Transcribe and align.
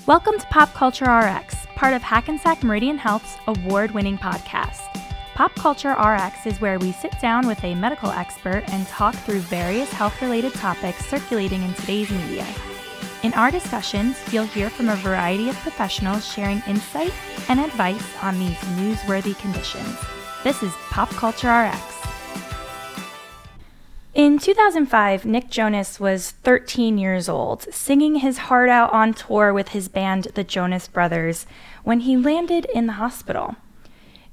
Welcome 0.00 0.36
to 0.40 0.46
Pop 0.48 0.74
Culture 0.74 1.04
RX, 1.04 1.54
part 1.76 1.94
of 1.94 2.02
Hackensack 2.02 2.64
Meridian 2.64 2.98
Health's 2.98 3.36
award 3.46 3.92
winning 3.92 4.18
podcast. 4.18 4.80
Pop 5.34 5.54
Culture 5.54 5.92
RX 5.92 6.44
is 6.44 6.60
where 6.60 6.80
we 6.80 6.90
sit 6.90 7.12
down 7.20 7.46
with 7.46 7.62
a 7.62 7.76
medical 7.76 8.10
expert 8.10 8.64
and 8.68 8.84
talk 8.88 9.14
through 9.14 9.38
various 9.38 9.92
health 9.92 10.20
related 10.20 10.54
topics 10.54 11.06
circulating 11.06 11.62
in 11.62 11.72
today's 11.74 12.10
media. 12.10 12.44
In 13.22 13.32
our 13.34 13.52
discussions, 13.52 14.18
you'll 14.32 14.44
hear 14.44 14.70
from 14.70 14.88
a 14.88 14.96
variety 14.96 15.48
of 15.48 15.56
professionals 15.58 16.26
sharing 16.26 16.60
insight 16.66 17.12
and 17.48 17.60
advice 17.60 18.16
on 18.24 18.40
these 18.40 18.58
newsworthy 18.76 19.38
conditions. 19.38 19.96
This 20.42 20.64
is 20.64 20.72
Pop 20.90 21.10
Culture 21.10 21.70
RX. 21.70 22.11
In 24.14 24.38
2005, 24.38 25.24
Nick 25.24 25.48
Jonas 25.48 25.98
was 25.98 26.32
13 26.42 26.98
years 26.98 27.30
old, 27.30 27.62
singing 27.72 28.16
his 28.16 28.36
heart 28.36 28.68
out 28.68 28.92
on 28.92 29.14
tour 29.14 29.54
with 29.54 29.68
his 29.68 29.88
band, 29.88 30.28
the 30.34 30.44
Jonas 30.44 30.86
Brothers, 30.86 31.46
when 31.82 32.00
he 32.00 32.14
landed 32.18 32.66
in 32.74 32.86
the 32.86 32.94
hospital. 32.94 33.56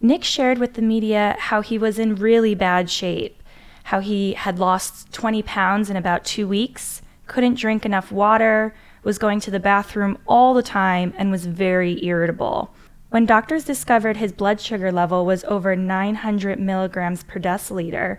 Nick 0.02 0.25
shared 0.25 0.57
with 0.57 0.73
the 0.73 0.81
media 0.81 1.38
how 1.39 1.61
he 1.61 1.77
was 1.77 1.97
in 1.97 2.15
really 2.15 2.53
bad 2.53 2.89
shape, 2.89 3.41
how 3.85 4.02
he 4.02 4.33
had 4.33 4.59
lost 4.59 5.13
20 5.13 5.43
pounds 5.43 5.89
in 5.89 5.95
about 5.95 6.25
two 6.25 6.45
weeks, 6.45 7.02
couldn't 7.27 7.57
drink 7.57 7.85
enough 7.85 8.11
water, 8.11 8.75
was 9.05 9.17
going 9.17 9.39
to 9.39 9.52
the 9.52 9.61
bathroom 9.61 10.17
all 10.27 10.53
the 10.53 10.61
time, 10.61 11.13
and 11.17 11.31
was 11.31 11.45
very 11.45 12.03
irritable. 12.03 12.75
When 13.11 13.25
doctors 13.25 13.63
discovered 13.63 14.17
his 14.17 14.33
blood 14.33 14.59
sugar 14.59 14.91
level 14.91 15.25
was 15.25 15.45
over 15.45 15.73
900 15.77 16.59
milligrams 16.59 17.23
per 17.23 17.39
deciliter, 17.39 18.17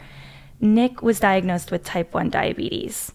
Nick 0.60 1.02
was 1.02 1.20
diagnosed 1.20 1.70
with 1.70 1.84
type 1.84 2.12
1 2.12 2.30
diabetes. 2.30 3.12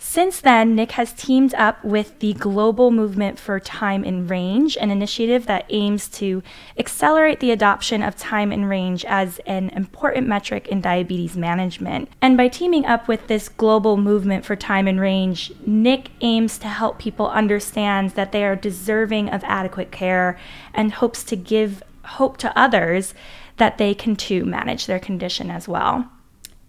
Since 0.00 0.40
then, 0.40 0.76
Nick 0.76 0.92
has 0.92 1.12
teamed 1.12 1.54
up 1.54 1.84
with 1.84 2.20
the 2.20 2.32
Global 2.34 2.92
Movement 2.92 3.36
for 3.36 3.58
Time 3.58 4.04
in 4.04 4.28
Range, 4.28 4.76
an 4.76 4.92
initiative 4.92 5.46
that 5.46 5.66
aims 5.70 6.06
to 6.10 6.40
accelerate 6.78 7.40
the 7.40 7.50
adoption 7.50 8.00
of 8.00 8.14
time 8.14 8.52
in 8.52 8.66
range 8.66 9.04
as 9.04 9.40
an 9.40 9.70
important 9.70 10.28
metric 10.28 10.68
in 10.68 10.80
diabetes 10.80 11.36
management. 11.36 12.08
And 12.22 12.36
by 12.36 12.46
teaming 12.46 12.86
up 12.86 13.08
with 13.08 13.26
this 13.26 13.48
Global 13.48 13.96
Movement 13.96 14.44
for 14.44 14.54
Time 14.54 14.86
in 14.86 15.00
Range, 15.00 15.52
Nick 15.66 16.10
aims 16.20 16.58
to 16.58 16.68
help 16.68 17.00
people 17.00 17.28
understand 17.28 18.10
that 18.10 18.30
they 18.30 18.44
are 18.44 18.54
deserving 18.54 19.30
of 19.30 19.42
adequate 19.42 19.90
care 19.90 20.38
and 20.72 20.92
hopes 20.92 21.24
to 21.24 21.34
give 21.34 21.82
hope 22.04 22.36
to 22.38 22.56
others 22.56 23.14
that 23.56 23.78
they 23.78 23.94
can 23.94 24.14
too 24.14 24.44
manage 24.44 24.86
their 24.86 25.00
condition 25.00 25.50
as 25.50 25.66
well. 25.66 26.08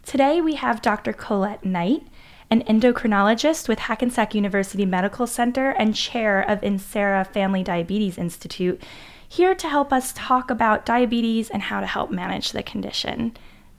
Today 0.09 0.41
we 0.41 0.55
have 0.55 0.81
Dr. 0.81 1.13
Colette 1.13 1.63
Knight, 1.63 2.01
an 2.49 2.63
endocrinologist 2.63 3.67
with 3.69 3.77
Hackensack 3.77 4.33
University 4.33 4.83
Medical 4.83 5.27
Center 5.27 5.69
and 5.69 5.93
chair 5.93 6.41
of 6.41 6.61
Inserra 6.61 7.27
Family 7.27 7.61
Diabetes 7.61 8.17
Institute, 8.17 8.81
here 9.27 9.53
to 9.53 9.69
help 9.69 9.93
us 9.93 10.11
talk 10.15 10.49
about 10.49 10.83
diabetes 10.83 11.51
and 11.51 11.61
how 11.61 11.79
to 11.79 11.85
help 11.85 12.09
manage 12.09 12.53
the 12.53 12.63
condition. 12.63 13.37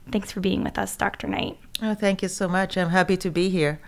Thanks 0.09 0.31
for 0.31 0.39
being 0.39 0.63
with 0.63 0.77
us, 0.77 0.95
Dr. 0.95 1.27
Knight. 1.27 1.59
Oh, 1.81 1.95
thank 1.95 2.21
you 2.21 2.29
so 2.29 2.47
much. 2.47 2.77
I'm 2.77 2.91
happy 2.91 3.17
to 3.17 3.29
be 3.29 3.49
here. 3.49 3.81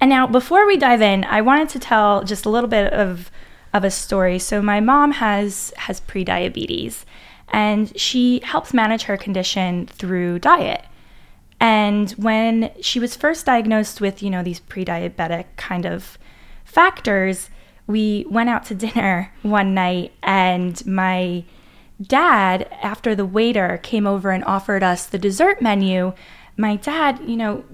And 0.00 0.10
now, 0.10 0.26
before 0.26 0.66
we 0.66 0.76
dive 0.76 1.00
in, 1.00 1.22
I 1.22 1.42
wanted 1.42 1.68
to 1.68 1.78
tell 1.78 2.24
just 2.24 2.44
a 2.44 2.50
little 2.50 2.68
bit 2.68 2.92
of 2.92 3.30
of 3.72 3.84
a 3.84 3.90
story. 3.92 4.40
So 4.40 4.60
my 4.60 4.80
mom 4.80 5.12
has 5.12 5.72
has 5.76 6.00
prediabetes, 6.00 7.04
and 7.50 7.96
she 7.96 8.40
helps 8.40 8.74
manage 8.74 9.04
her 9.04 9.16
condition 9.16 9.86
through 9.86 10.40
diet. 10.40 10.84
And 11.60 12.10
when 12.12 12.70
she 12.80 13.00
was 13.00 13.16
first 13.16 13.46
diagnosed 13.46 14.00
with, 14.00 14.22
you 14.22 14.30
know, 14.30 14.42
these 14.42 14.60
pre 14.60 14.84
diabetic 14.84 15.46
kind 15.56 15.86
of 15.86 16.18
factors, 16.64 17.50
we 17.86 18.26
went 18.28 18.48
out 18.48 18.64
to 18.66 18.74
dinner 18.74 19.32
one 19.42 19.74
night 19.74 20.12
and 20.22 20.84
my 20.86 21.44
dad, 22.02 22.68
after 22.82 23.14
the 23.14 23.26
waiter 23.26 23.78
came 23.82 24.06
over 24.06 24.30
and 24.30 24.44
offered 24.44 24.82
us 24.82 25.06
the 25.06 25.18
dessert 25.18 25.62
menu, 25.62 26.12
my 26.56 26.76
dad, 26.76 27.20
you 27.24 27.36
know, 27.36 27.64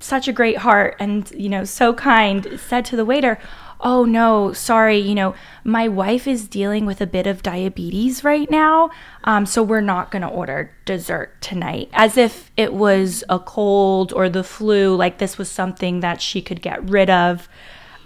such 0.00 0.28
a 0.28 0.32
great 0.32 0.58
heart 0.58 0.94
and, 0.98 1.30
you 1.32 1.48
know, 1.48 1.64
so 1.64 1.92
kind, 1.94 2.60
said 2.60 2.84
to 2.84 2.96
the 2.96 3.04
waiter, 3.04 3.38
oh 3.80 4.04
no, 4.04 4.52
sorry, 4.52 4.98
you 4.98 5.14
know, 5.14 5.34
my 5.64 5.88
wife 5.88 6.26
is 6.26 6.48
dealing 6.48 6.86
with 6.86 7.00
a 7.00 7.06
bit 7.06 7.26
of 7.26 7.42
diabetes 7.42 8.24
right 8.24 8.50
now, 8.50 8.90
um, 9.24 9.46
so 9.46 9.62
we're 9.62 9.80
not 9.80 10.10
going 10.10 10.22
to 10.22 10.28
order 10.28 10.72
dessert 10.84 11.40
tonight. 11.40 11.88
As 11.92 12.16
if 12.16 12.50
it 12.56 12.72
was 12.72 13.22
a 13.28 13.38
cold 13.38 14.12
or 14.12 14.28
the 14.28 14.44
flu, 14.44 14.94
like 14.96 15.18
this 15.18 15.38
was 15.38 15.50
something 15.50 16.00
that 16.00 16.20
she 16.20 16.40
could 16.40 16.62
get 16.62 16.88
rid 16.88 17.10
of. 17.10 17.48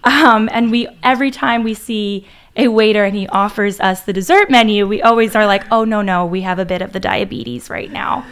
Um, 0.03 0.49
and 0.53 0.71
we, 0.71 0.89
every 1.03 1.31
time 1.31 1.63
we 1.63 1.75
see 1.75 2.27
a 2.57 2.69
waiter 2.69 3.05
and 3.05 3.15
he 3.15 3.29
offers 3.29 3.81
us 3.81 4.03
the 4.03 4.13
dessert 4.13 4.51
menu, 4.51 4.87
we 4.87 5.03
always 5.03 5.37
are 5.37 5.47
like, 5.47 5.65
oh 5.71 5.85
no, 5.85 6.03
no, 6.03 6.27
we 6.27 6.41
have 6.41 6.59
a 6.59 6.65
bit 6.65 6.83
of 6.83 6.93
the 6.93 7.01
diabetes 7.01 7.71
right 7.71 7.91
now. 7.91 8.27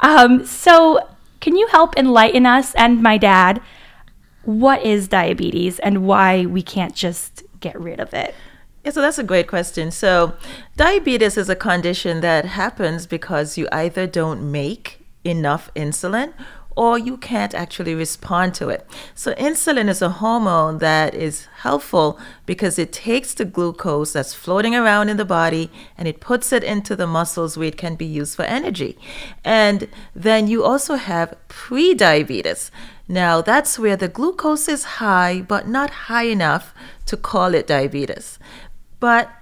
Um, 0.00 0.44
so, 0.46 1.00
can 1.40 1.56
you 1.56 1.68
help 1.68 1.96
enlighten 1.96 2.46
us 2.46 2.74
and 2.74 3.02
my 3.02 3.16
dad 3.16 3.60
what 4.48 4.82
is 4.82 5.08
diabetes 5.08 5.78
and 5.80 6.06
why 6.06 6.46
we 6.46 6.62
can't 6.62 6.94
just 6.94 7.42
get 7.60 7.78
rid 7.78 8.00
of 8.00 8.14
it? 8.14 8.34
Yeah, 8.82 8.92
so 8.92 9.02
that's 9.02 9.18
a 9.18 9.22
great 9.22 9.46
question. 9.46 9.90
So, 9.90 10.32
diabetes 10.74 11.36
is 11.36 11.50
a 11.50 11.54
condition 11.54 12.22
that 12.22 12.46
happens 12.46 13.06
because 13.06 13.58
you 13.58 13.68
either 13.72 14.06
don't 14.06 14.50
make 14.50 15.04
enough 15.22 15.70
insulin 15.76 16.32
or 16.78 16.96
you 16.96 17.16
can't 17.16 17.54
actually 17.54 17.92
respond 17.92 18.54
to 18.54 18.68
it. 18.68 18.86
So, 19.12 19.34
insulin 19.34 19.88
is 19.88 20.00
a 20.00 20.10
hormone 20.22 20.78
that 20.78 21.12
is 21.12 21.46
helpful 21.62 22.20
because 22.46 22.78
it 22.78 22.92
takes 22.92 23.34
the 23.34 23.44
glucose 23.44 24.12
that's 24.12 24.32
floating 24.32 24.76
around 24.76 25.08
in 25.08 25.16
the 25.16 25.24
body 25.24 25.72
and 25.98 26.06
it 26.06 26.20
puts 26.20 26.52
it 26.52 26.62
into 26.62 26.94
the 26.94 27.08
muscles 27.08 27.58
where 27.58 27.66
it 27.66 27.76
can 27.76 27.96
be 27.96 28.06
used 28.06 28.36
for 28.36 28.44
energy. 28.44 28.96
And 29.44 29.88
then 30.14 30.46
you 30.46 30.62
also 30.62 30.94
have 30.94 31.34
prediabetes. 31.48 32.70
Now, 33.08 33.40
that's 33.40 33.76
where 33.76 33.96
the 33.96 34.06
glucose 34.06 34.68
is 34.68 34.84
high, 35.02 35.40
but 35.40 35.66
not 35.66 36.06
high 36.06 36.28
enough 36.30 36.72
to 37.06 37.16
call 37.16 37.54
it 37.54 37.66
diabetes. 37.66 38.38
But 39.00 39.32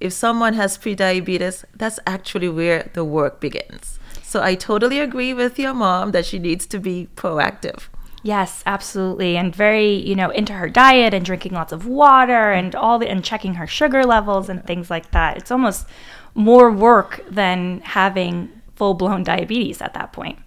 if 0.00 0.14
someone 0.14 0.54
has 0.54 0.78
prediabetes, 0.78 1.66
that's 1.74 2.00
actually 2.06 2.48
where 2.48 2.88
the 2.94 3.04
work 3.04 3.40
begins. 3.40 3.98
So 4.28 4.42
I 4.42 4.56
totally 4.56 4.98
agree 4.98 5.32
with 5.32 5.58
your 5.58 5.72
mom 5.72 6.10
that 6.10 6.26
she 6.26 6.38
needs 6.38 6.66
to 6.66 6.78
be 6.78 7.08
proactive. 7.16 7.88
Yes, 8.22 8.62
absolutely. 8.66 9.38
And 9.38 9.56
very, 9.56 9.94
you 9.94 10.14
know, 10.14 10.28
into 10.28 10.52
her 10.52 10.68
diet 10.68 11.14
and 11.14 11.24
drinking 11.24 11.52
lots 11.52 11.72
of 11.72 11.86
water 11.86 12.52
and 12.52 12.74
all 12.74 12.98
the 12.98 13.08
and 13.08 13.24
checking 13.24 13.54
her 13.54 13.66
sugar 13.66 14.04
levels 14.04 14.50
and 14.50 14.62
things 14.66 14.90
like 14.90 15.12
that. 15.12 15.38
It's 15.38 15.50
almost 15.50 15.86
more 16.34 16.70
work 16.70 17.24
than 17.30 17.80
having 17.80 18.50
full-blown 18.76 19.22
diabetes 19.22 19.80
at 19.80 19.94
that 19.94 20.12
point 20.12 20.38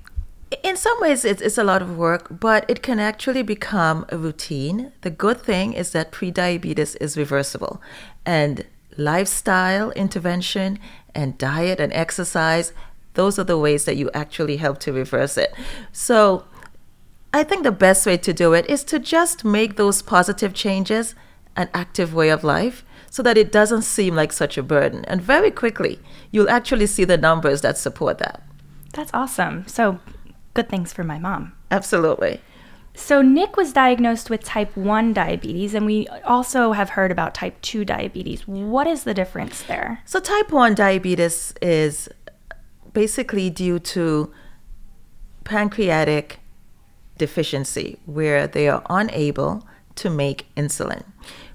in 0.64 0.78
some 0.78 0.98
ways 1.02 1.26
it's, 1.26 1.42
it's 1.42 1.58
a 1.58 1.64
lot 1.64 1.82
of 1.82 1.98
work 1.98 2.28
but 2.30 2.64
it 2.70 2.82
can 2.82 2.98
actually 2.98 3.42
become 3.42 4.06
a 4.08 4.18
routine 4.18 4.94
the 5.02 5.10
good 5.10 5.42
thing 5.42 5.74
is 5.74 5.92
that 5.92 6.14
prediabetes 6.14 6.96
is 7.02 7.18
reversible 7.18 7.82
and 8.26 8.66
lifestyle 8.98 9.92
intervention 9.92 10.80
and 11.14 11.38
diet 11.38 11.80
and 11.82 11.92
exercise 11.92 12.72
those 13.14 13.38
are 13.38 13.44
the 13.44 13.58
ways 13.58 13.86
that 13.86 13.98
you 13.98 14.10
actually 14.14 14.58
help 14.58 14.80
to 14.80 14.92
reverse 14.92 15.38
it 15.38 15.54
so 15.92 16.46
i 17.34 17.44
think 17.44 17.64
the 17.64 17.72
best 17.72 18.06
way 18.06 18.18
to 18.18 18.34
do 18.34 18.54
it 18.54 18.70
is 18.70 18.84
to 18.84 19.00
just 19.00 19.44
make 19.44 19.76
those 19.76 20.02
positive 20.02 20.54
changes 20.54 21.16
an 21.56 21.70
active 21.74 22.14
way 22.14 22.30
of 22.30 22.44
life 22.44 22.86
so 23.10 23.22
that 23.22 23.38
it 23.38 23.52
doesn't 23.52 23.82
seem 23.82 24.16
like 24.16 24.32
such 24.32 24.58
a 24.58 24.64
burden 24.64 25.04
and 25.06 25.22
very 25.22 25.52
quickly 25.52 26.00
you'll 26.32 26.50
actually 26.50 26.88
see 26.88 27.04
the 27.04 27.18
numbers 27.18 27.62
that 27.62 27.78
support 27.78 28.18
that 28.18 28.42
that's 28.94 29.12
awesome 29.14 29.68
so 29.68 30.00
good 30.54 30.70
things 30.70 30.94
for 30.94 31.04
my 31.04 31.20
mom. 31.20 31.54
Absolutely. 31.70 32.42
So, 32.94 33.22
Nick 33.22 33.56
was 33.56 33.72
diagnosed 33.72 34.30
with 34.30 34.44
type 34.44 34.76
1 34.76 35.14
diabetes, 35.14 35.74
and 35.74 35.86
we 35.86 36.08
also 36.26 36.74
have 36.74 36.90
heard 36.90 37.10
about 37.10 37.34
type 37.34 37.60
2 37.62 37.86
diabetes. 37.86 38.46
What 38.46 38.86
is 38.86 39.06
the 39.06 39.14
difference 39.14 39.64
there? 39.64 40.02
So, 40.06 40.20
type 40.20 40.52
1 40.52 40.76
diabetes 40.76 41.54
is 41.62 42.10
basically 42.94 43.50
due 43.50 43.80
to 43.80 44.32
pancreatic 45.44 46.40
deficiency, 47.18 48.00
where 48.06 48.48
they 48.48 48.68
are 48.68 48.84
unable 48.90 49.68
to 49.96 50.10
make 50.10 50.48
insulin. 50.56 51.04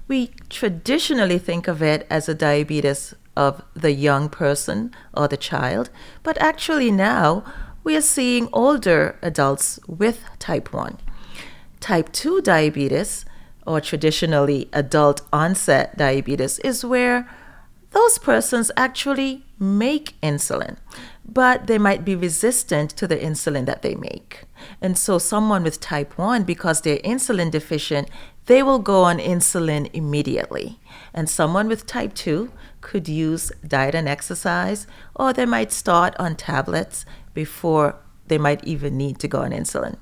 We 0.07 0.31
traditionally 0.49 1.37
think 1.37 1.67
of 1.67 1.81
it 1.81 2.07
as 2.09 2.29
a 2.29 2.35
diabetes 2.35 3.13
of 3.35 3.61
the 3.75 3.91
young 3.91 4.29
person 4.29 4.91
or 5.13 5.27
the 5.27 5.37
child, 5.37 5.89
but 6.23 6.37
actually 6.41 6.91
now 6.91 7.43
we 7.83 7.95
are 7.95 8.01
seeing 8.01 8.49
older 8.51 9.17
adults 9.21 9.79
with 9.87 10.23
type 10.39 10.73
1. 10.73 10.97
Type 11.79 12.11
2 12.11 12.41
diabetes, 12.41 13.25
or 13.65 13.79
traditionally 13.81 14.69
adult 14.73 15.21
onset 15.31 15.97
diabetes, 15.97 16.59
is 16.59 16.83
where 16.83 17.29
those 17.91 18.17
persons 18.17 18.71
actually 18.75 19.45
make 19.59 20.15
insulin, 20.21 20.77
but 21.27 21.67
they 21.67 21.77
might 21.77 22.05
be 22.05 22.15
resistant 22.15 22.91
to 22.91 23.07
the 23.07 23.17
insulin 23.17 23.65
that 23.65 23.81
they 23.81 23.95
make. 23.95 24.45
And 24.81 24.97
so, 24.97 25.17
someone 25.17 25.63
with 25.63 25.79
type 25.79 26.17
1, 26.17 26.43
because 26.43 26.81
they're 26.81 26.99
insulin 26.99 27.51
deficient, 27.51 28.09
they 28.45 28.63
will 28.63 28.79
go 28.79 29.03
on 29.03 29.19
insulin 29.19 29.89
immediately. 29.93 30.79
And 31.13 31.29
someone 31.29 31.67
with 31.67 31.85
type 31.85 32.13
2 32.13 32.51
could 32.81 33.09
use 33.09 33.51
diet 33.67 33.95
and 33.95 34.07
exercise, 34.07 34.87
or 35.15 35.33
they 35.33 35.45
might 35.45 35.71
start 35.71 36.15
on 36.17 36.35
tablets 36.35 37.05
before 37.33 37.95
they 38.27 38.37
might 38.37 38.63
even 38.63 38.97
need 38.97 39.19
to 39.19 39.27
go 39.27 39.41
on 39.41 39.51
insulin. 39.51 39.97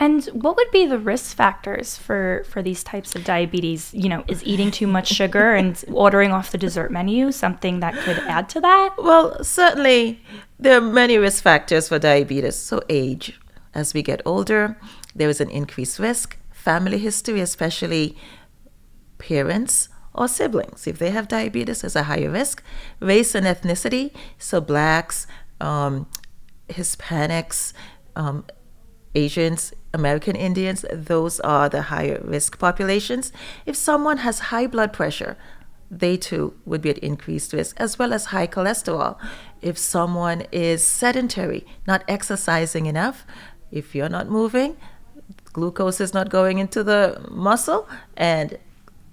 And 0.00 0.24
what 0.26 0.54
would 0.56 0.70
be 0.70 0.86
the 0.86 0.98
risk 0.98 1.36
factors 1.36 1.98
for 1.98 2.44
for 2.48 2.62
these 2.62 2.84
types 2.84 3.16
of 3.16 3.24
diabetes? 3.24 3.92
You 3.92 4.08
know, 4.08 4.24
is 4.28 4.44
eating 4.44 4.70
too 4.70 4.86
much 4.86 5.08
sugar 5.08 5.54
and 5.54 5.84
ordering 5.92 6.30
off 6.30 6.52
the 6.52 6.58
dessert 6.58 6.92
menu 6.92 7.32
something 7.32 7.80
that 7.80 7.94
could 7.94 8.18
add 8.20 8.48
to 8.50 8.60
that? 8.60 8.94
Well, 8.96 9.42
certainly 9.42 10.22
there 10.58 10.78
are 10.78 10.80
many 10.80 11.18
risk 11.18 11.42
factors 11.42 11.88
for 11.88 11.98
diabetes. 11.98 12.54
So 12.54 12.80
age, 12.88 13.40
as 13.74 13.92
we 13.92 14.02
get 14.02 14.22
older, 14.24 14.78
there 15.16 15.28
is 15.28 15.40
an 15.40 15.50
increased 15.50 15.98
risk. 15.98 16.38
Family 16.52 16.98
history, 16.98 17.40
especially 17.40 18.16
parents 19.18 19.88
or 20.14 20.28
siblings, 20.28 20.86
if 20.86 20.98
they 20.98 21.10
have 21.10 21.26
diabetes, 21.26 21.82
is 21.82 21.96
a 21.96 22.04
higher 22.04 22.30
risk. 22.30 22.62
Race 23.00 23.34
and 23.34 23.46
ethnicity, 23.46 24.12
so 24.38 24.60
blacks, 24.60 25.26
um, 25.60 26.06
Hispanics, 26.68 27.72
um, 28.14 28.44
Asians, 29.14 29.72
American 29.94 30.36
Indians, 30.36 30.84
those 30.92 31.40
are 31.40 31.68
the 31.68 31.82
higher 31.82 32.20
risk 32.22 32.58
populations. 32.58 33.32
If 33.64 33.76
someone 33.76 34.18
has 34.18 34.38
high 34.38 34.66
blood 34.66 34.92
pressure, 34.92 35.36
they 35.90 36.16
too 36.16 36.54
would 36.66 36.82
be 36.82 36.90
at 36.90 36.98
increased 36.98 37.52
risk, 37.52 37.76
as 37.80 37.98
well 37.98 38.12
as 38.12 38.26
high 38.26 38.46
cholesterol. 38.46 39.16
If 39.62 39.78
someone 39.78 40.42
is 40.52 40.86
sedentary, 40.86 41.66
not 41.86 42.04
exercising 42.06 42.86
enough, 42.86 43.24
if 43.72 43.94
you're 43.94 44.10
not 44.10 44.28
moving, 44.28 44.76
glucose 45.52 46.00
is 46.00 46.12
not 46.12 46.28
going 46.28 46.58
into 46.58 46.84
the 46.84 47.26
muscle, 47.30 47.88
and 48.16 48.58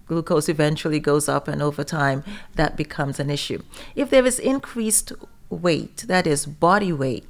glucose 0.08 0.50
eventually 0.50 1.00
goes 1.00 1.30
up, 1.30 1.48
and 1.48 1.62
over 1.62 1.84
time, 1.84 2.24
that 2.56 2.76
becomes 2.76 3.20
an 3.20 3.30
issue. 3.30 3.62
If 3.96 4.10
there 4.10 4.26
is 4.26 4.40
increased 4.40 5.14
weight, 5.50 6.06
that 6.08 6.28
is 6.28 6.46
body 6.46 6.92
weight, 6.92 7.26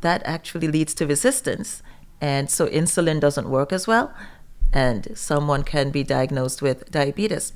that 0.00 0.22
actually 0.24 0.68
leads 0.68 0.94
to 0.94 1.06
resistance 1.06 1.82
and 2.20 2.50
so 2.50 2.66
insulin 2.66 3.20
doesn't 3.20 3.48
work 3.48 3.72
as 3.72 3.86
well, 3.86 4.12
and 4.72 5.08
someone 5.14 5.62
can 5.62 5.90
be 5.90 6.02
diagnosed 6.02 6.62
with 6.62 6.90
diabetes. 6.90 7.52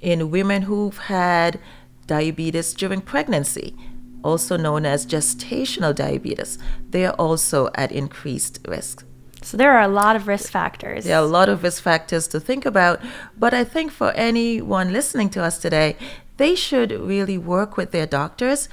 In 0.00 0.30
women 0.30 0.62
who've 0.62 0.98
had 0.98 1.60
diabetes 2.06 2.72
during 2.74 3.00
pregnancy, 3.00 3.76
also 4.22 4.56
known 4.56 4.84
as 4.84 5.06
gestational 5.06 5.94
diabetes, 5.94 6.58
they 6.90 7.06
are 7.06 7.14
also 7.14 7.68
at 7.74 7.92
increased 7.92 8.58
risk. 8.66 9.04
So 9.42 9.56
there 9.56 9.72
are 9.72 9.82
a 9.82 9.88
lot 9.88 10.16
of 10.16 10.26
risk 10.26 10.50
factors. 10.50 11.04
There 11.04 11.16
are 11.16 11.22
a 11.22 11.28
lot 11.28 11.48
of 11.48 11.62
risk 11.62 11.82
factors 11.82 12.26
to 12.28 12.40
think 12.40 12.66
about, 12.66 13.00
but 13.38 13.54
I 13.54 13.62
think 13.62 13.92
for 13.92 14.10
anyone 14.12 14.92
listening 14.92 15.30
to 15.30 15.42
us 15.42 15.58
today, 15.58 15.96
they 16.36 16.54
should 16.54 16.90
really 16.90 17.38
work 17.38 17.76
with 17.76 17.92
their 17.92 18.06
doctors 18.06 18.68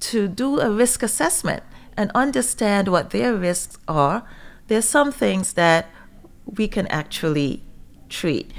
to 0.00 0.28
do 0.28 0.60
a 0.60 0.70
risk 0.70 1.02
assessment 1.02 1.62
and 1.96 2.10
understand 2.14 2.88
what 2.88 3.10
their 3.10 3.34
risks 3.34 3.76
are 3.86 4.24
there's 4.68 4.88
some 4.88 5.12
things 5.12 5.54
that 5.54 5.90
we 6.46 6.68
can 6.68 6.86
actually 6.88 7.62
treat. 8.08 8.50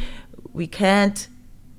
We 0.54 0.68
can't 0.68 1.28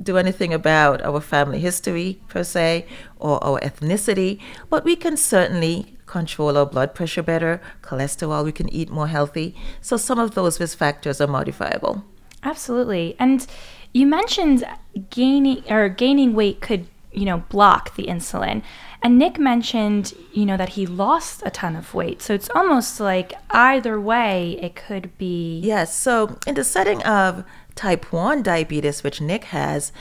do 0.03 0.19
anything 0.19 0.53
about 0.53 1.03
our 1.03 1.21
family 1.21 1.59
history 1.59 2.21
per 2.29 2.45
se 2.45 2.87
or 3.19 3.43
our 3.43 3.59
ethnicity, 3.61 4.41
but 4.69 4.85
we 4.85 4.95
can 4.97 5.17
certainly 5.17 5.97
control 6.07 6.57
our 6.57 6.67
blood 6.67 6.95
pressure 6.95 7.23
better, 7.23 7.61
cholesterol, 7.83 8.45
we 8.45 8.53
can 8.53 8.69
eat 8.73 8.91
more 8.91 9.09
healthy. 9.09 9.55
So 9.81 9.97
some 9.97 10.19
of 10.19 10.35
those 10.35 10.61
risk 10.61 10.79
factors 10.79 11.21
are 11.21 11.27
modifiable. 11.27 12.05
Absolutely. 12.43 13.17
And 13.19 13.47
you 13.93 14.07
mentioned 14.07 14.65
gaining 15.11 15.65
or 15.71 15.89
gaining 15.89 16.35
weight 16.35 16.61
could, 16.61 16.87
you 17.17 17.25
know, 17.25 17.39
block 17.49 17.97
the 17.97 18.07
insulin. 18.07 18.63
And 19.03 19.19
Nick 19.19 19.39
mentioned, 19.39 20.15
you 20.33 20.47
know, 20.47 20.57
that 20.57 20.71
he 20.71 20.87
lost 20.87 21.43
a 21.45 21.51
ton 21.51 21.75
of 21.75 21.95
weight. 21.95 22.21
So 22.23 22.35
it's 22.35 22.51
almost 22.55 23.01
like 23.01 23.33
either 23.51 24.01
way, 24.01 24.59
it 24.61 24.77
could 24.77 25.17
be. 25.19 25.61
Yes. 25.61 25.95
So 25.95 26.39
in 26.47 26.55
the 26.55 26.65
setting 26.65 27.03
of 27.05 27.45
type 27.75 28.13
1 28.13 28.43
diabetes, 28.43 29.03
which 29.03 29.21
Nick 29.21 29.45
has, 29.45 29.93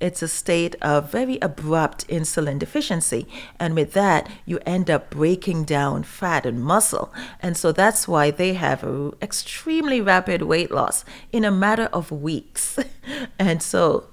it's 0.00 0.22
a 0.22 0.28
state 0.28 0.74
of 0.82 1.10
very 1.10 1.38
abrupt 1.40 2.06
insulin 2.08 2.58
deficiency. 2.58 3.26
And 3.58 3.74
with 3.74 3.92
that, 3.92 4.28
you 4.44 4.58
end 4.66 4.90
up 4.90 5.10
breaking 5.10 5.64
down 5.64 6.02
fat 6.02 6.46
and 6.46 6.62
muscle. 6.62 7.12
And 7.40 7.56
so 7.56 7.72
that's 7.72 8.08
why 8.08 8.30
they 8.30 8.54
have 8.54 8.84
extremely 9.22 10.00
rapid 10.00 10.42
weight 10.42 10.70
loss 10.70 11.04
in 11.30 11.44
a 11.44 11.50
matter 11.50 11.88
of 11.92 12.10
weeks. 12.10 12.78
and 13.38 13.62
so 13.62 14.04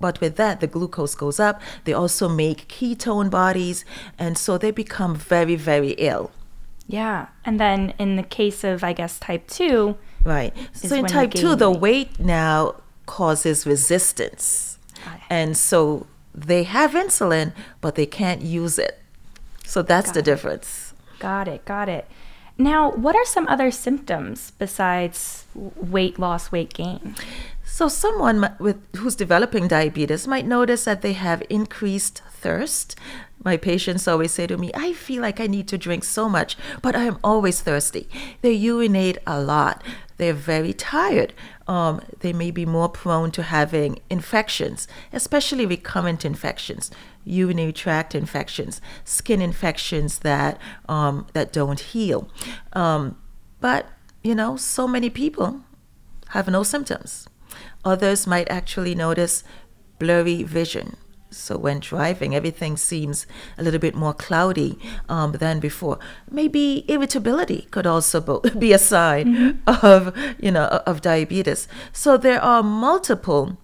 but 0.00 0.20
with 0.20 0.36
that, 0.36 0.60
the 0.60 0.66
glucose 0.66 1.14
goes 1.14 1.40
up. 1.40 1.60
They 1.84 1.92
also 1.92 2.28
make 2.28 2.68
ketone 2.68 3.30
bodies, 3.30 3.84
and 4.18 4.38
so 4.38 4.58
they 4.58 4.70
become 4.70 5.14
very, 5.16 5.56
very 5.56 5.90
ill. 5.92 6.30
Yeah. 6.86 7.26
And 7.44 7.60
then 7.60 7.94
in 7.98 8.16
the 8.16 8.22
case 8.22 8.64
of, 8.64 8.82
I 8.82 8.92
guess, 8.92 9.18
type 9.18 9.46
2. 9.48 9.96
Right. 10.24 10.54
So 10.72 10.96
in 10.96 11.06
type 11.06 11.32
2, 11.32 11.54
the 11.56 11.70
weight 11.70 12.18
now 12.18 12.76
causes 13.06 13.66
resistance. 13.66 14.78
Ah, 15.04 15.20
and 15.30 15.56
so 15.56 16.06
they 16.34 16.62
have 16.64 16.92
insulin, 16.92 17.52
but 17.80 17.94
they 17.94 18.06
can't 18.06 18.42
use 18.42 18.78
it. 18.78 18.98
So 19.64 19.82
that's 19.82 20.08
got 20.08 20.14
the 20.14 20.22
difference. 20.22 20.94
Got 21.18 21.48
it. 21.48 21.64
Got 21.64 21.88
it. 21.88 22.08
Now, 22.56 22.90
what 22.90 23.14
are 23.14 23.24
some 23.24 23.46
other 23.48 23.70
symptoms 23.70 24.52
besides 24.58 25.44
weight 25.54 26.18
loss, 26.18 26.50
weight 26.50 26.72
gain? 26.74 27.14
So 27.78 27.86
someone 27.86 28.56
with 28.58 28.78
who's 28.96 29.14
developing 29.14 29.68
diabetes 29.68 30.26
might 30.26 30.44
notice 30.44 30.82
that 30.82 31.00
they 31.00 31.12
have 31.12 31.44
increased 31.48 32.22
thirst. 32.28 32.96
My 33.44 33.56
patients 33.56 34.08
always 34.08 34.32
say 34.32 34.48
to 34.48 34.56
me, 34.56 34.72
I 34.74 34.92
feel 34.92 35.22
like 35.22 35.38
I 35.38 35.46
need 35.46 35.68
to 35.68 35.78
drink 35.78 36.02
so 36.02 36.28
much, 36.28 36.56
but 36.82 36.96
I'm 36.96 37.18
always 37.22 37.60
thirsty. 37.60 38.08
They 38.42 38.50
urinate 38.50 39.18
a 39.28 39.40
lot. 39.40 39.84
They're 40.16 40.32
very 40.34 40.72
tired. 40.72 41.32
Um, 41.68 42.00
they 42.18 42.32
may 42.32 42.50
be 42.50 42.66
more 42.66 42.88
prone 42.88 43.30
to 43.30 43.44
having 43.44 44.00
infections, 44.10 44.88
especially 45.12 45.64
recurrent 45.64 46.24
infections, 46.24 46.90
urinary 47.24 47.72
tract 47.72 48.12
infections, 48.12 48.80
skin 49.04 49.40
infections 49.40 50.18
that 50.30 50.58
um, 50.88 51.28
that 51.32 51.52
don't 51.52 51.78
heal. 51.78 52.28
Um, 52.72 53.18
but 53.60 53.86
you 54.24 54.34
know, 54.34 54.56
so 54.56 54.88
many 54.88 55.10
people 55.10 55.60
have 56.30 56.48
no 56.48 56.64
symptoms. 56.64 57.28
Others 57.84 58.26
might 58.26 58.50
actually 58.50 58.94
notice 58.94 59.44
blurry 59.98 60.42
vision. 60.42 60.96
So 61.30 61.58
when 61.58 61.80
driving, 61.80 62.34
everything 62.34 62.76
seems 62.76 63.26
a 63.58 63.62
little 63.62 63.80
bit 63.80 63.94
more 63.94 64.14
cloudy 64.14 64.78
um, 65.08 65.32
than 65.32 65.60
before. 65.60 65.98
Maybe 66.30 66.84
irritability 66.88 67.68
could 67.70 67.86
also 67.86 68.40
be 68.58 68.72
a 68.72 68.78
sign 68.78 69.34
mm-hmm. 69.34 69.86
of, 69.86 70.16
you 70.40 70.50
know, 70.50 70.82
of 70.86 71.02
diabetes. 71.02 71.68
So 71.92 72.16
there 72.16 72.42
are 72.42 72.62
multiple 72.62 73.58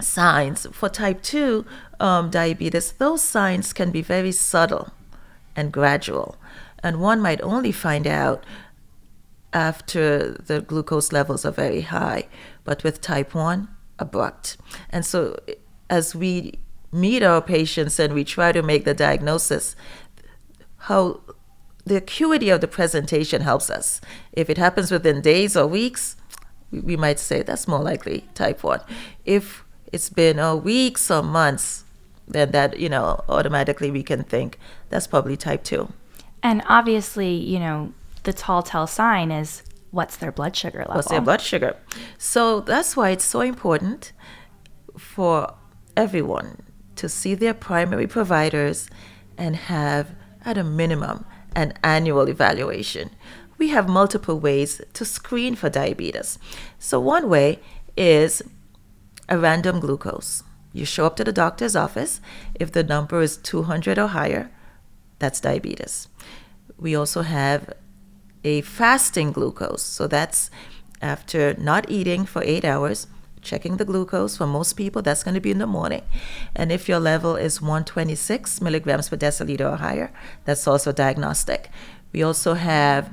signs 0.00 0.66
for 0.72 0.88
type 0.88 1.22
2 1.22 1.66
um, 2.00 2.30
diabetes. 2.30 2.92
Those 2.92 3.22
signs 3.22 3.72
can 3.72 3.90
be 3.90 4.02
very 4.02 4.32
subtle 4.32 4.92
and 5.54 5.72
gradual. 5.72 6.36
And 6.82 7.00
one 7.00 7.20
might 7.20 7.42
only 7.42 7.72
find 7.72 8.06
out 8.06 8.44
after 9.52 10.32
the 10.32 10.60
glucose 10.60 11.12
levels 11.12 11.44
are 11.44 11.52
very 11.52 11.82
high 11.82 12.28
but 12.66 12.84
with 12.84 13.00
type 13.00 13.34
1, 13.34 13.68
abrupt. 13.98 14.58
And 14.90 15.06
so 15.06 15.38
as 15.88 16.14
we 16.14 16.58
meet 16.92 17.22
our 17.22 17.40
patients 17.40 17.98
and 17.98 18.12
we 18.12 18.24
try 18.24 18.52
to 18.52 18.62
make 18.62 18.84
the 18.84 18.94
diagnosis, 18.94 19.76
how 20.78 21.20
the 21.84 21.96
acuity 21.96 22.50
of 22.50 22.60
the 22.60 22.68
presentation 22.68 23.42
helps 23.42 23.70
us. 23.70 24.00
If 24.32 24.50
it 24.50 24.58
happens 24.58 24.90
within 24.90 25.20
days 25.20 25.56
or 25.56 25.66
weeks, 25.66 26.16
we 26.72 26.96
might 26.96 27.20
say 27.20 27.42
that's 27.42 27.68
more 27.68 27.78
likely 27.82 28.26
type 28.34 28.62
1. 28.64 28.80
If 29.24 29.64
it's 29.92 30.10
been 30.10 30.38
a 30.38 30.56
weeks 30.56 31.10
or 31.10 31.22
months, 31.22 31.84
then 32.26 32.50
that, 32.50 32.80
you 32.80 32.88
know, 32.88 33.22
automatically 33.28 33.90
we 33.90 34.02
can 34.02 34.24
think 34.24 34.58
that's 34.88 35.06
probably 35.06 35.36
type 35.36 35.62
2. 35.62 35.88
And 36.42 36.62
obviously, 36.68 37.34
you 37.34 37.60
know, 37.60 37.92
the 38.24 38.32
tall 38.32 38.62
tell 38.62 38.88
sign 38.88 39.30
is 39.30 39.62
what's 39.90 40.16
their 40.16 40.32
blood 40.32 40.56
sugar 40.56 40.80
level. 40.80 40.96
What's 40.96 41.08
their 41.08 41.20
blood 41.20 41.40
sugar? 41.40 41.76
So 42.18 42.60
that's 42.60 42.96
why 42.96 43.10
it's 43.10 43.24
so 43.24 43.40
important 43.40 44.12
for 44.98 45.54
everyone 45.96 46.62
to 46.96 47.08
see 47.08 47.34
their 47.34 47.54
primary 47.54 48.06
providers 48.06 48.88
and 49.36 49.56
have, 49.56 50.14
at 50.44 50.58
a 50.58 50.64
minimum, 50.64 51.24
an 51.54 51.74
annual 51.82 52.28
evaluation. 52.28 53.10
We 53.58 53.68
have 53.68 53.88
multiple 53.88 54.38
ways 54.38 54.80
to 54.92 55.04
screen 55.04 55.54
for 55.54 55.70
diabetes. 55.70 56.38
So, 56.78 57.00
one 57.00 57.28
way 57.28 57.60
is 57.96 58.42
a 59.28 59.38
random 59.38 59.80
glucose. 59.80 60.42
You 60.72 60.84
show 60.84 61.06
up 61.06 61.16
to 61.16 61.24
the 61.24 61.32
doctor's 61.32 61.74
office. 61.74 62.20
If 62.54 62.72
the 62.72 62.84
number 62.84 63.22
is 63.22 63.38
200 63.38 63.98
or 63.98 64.08
higher, 64.08 64.50
that's 65.18 65.40
diabetes. 65.40 66.08
We 66.76 66.94
also 66.94 67.22
have 67.22 67.72
a 68.46 68.60
fasting 68.60 69.32
glucose. 69.32 69.82
So 69.82 70.06
that's 70.06 70.50
after 71.02 71.54
not 71.54 71.90
eating 71.90 72.24
for 72.24 72.42
eight 72.44 72.64
hours, 72.64 73.06
checking 73.42 73.76
the 73.76 73.84
glucose. 73.84 74.36
For 74.36 74.46
most 74.46 74.74
people, 74.74 75.02
that's 75.02 75.22
going 75.22 75.34
to 75.34 75.40
be 75.40 75.50
in 75.50 75.58
the 75.58 75.66
morning. 75.66 76.02
And 76.54 76.72
if 76.72 76.88
your 76.88 77.00
level 77.00 77.36
is 77.36 77.60
126 77.60 78.60
milligrams 78.60 79.08
per 79.08 79.16
deciliter 79.16 79.72
or 79.72 79.76
higher, 79.76 80.12
that's 80.44 80.66
also 80.66 80.92
diagnostic. 80.92 81.70
We 82.12 82.22
also 82.22 82.54
have 82.54 83.12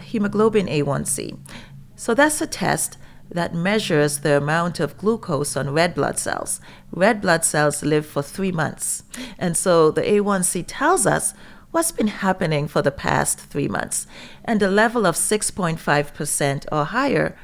hemoglobin 0.00 0.66
A1C. 0.66 1.38
So 1.96 2.14
that's 2.14 2.40
a 2.40 2.46
test 2.46 2.96
that 3.30 3.54
measures 3.54 4.20
the 4.20 4.36
amount 4.36 4.80
of 4.80 4.96
glucose 4.98 5.56
on 5.56 5.70
red 5.70 5.94
blood 5.94 6.18
cells. 6.18 6.60
Red 6.90 7.20
blood 7.20 7.44
cells 7.44 7.84
live 7.84 8.06
for 8.06 8.22
three 8.22 8.50
months. 8.50 9.04
And 9.38 9.56
so 9.56 9.90
the 9.90 10.02
A1C 10.02 10.64
tells 10.66 11.06
us 11.06 11.34
what's 11.70 11.92
been 11.92 12.08
happening 12.08 12.68
for 12.68 12.82
the 12.82 12.90
past 12.90 13.38
three 13.38 13.68
months. 13.68 14.06
And 14.44 14.60
the 14.60 14.70
level 14.70 15.06
of 15.06 15.14
6.5% 15.14 16.66
or 16.72 16.84
higher 16.84 17.36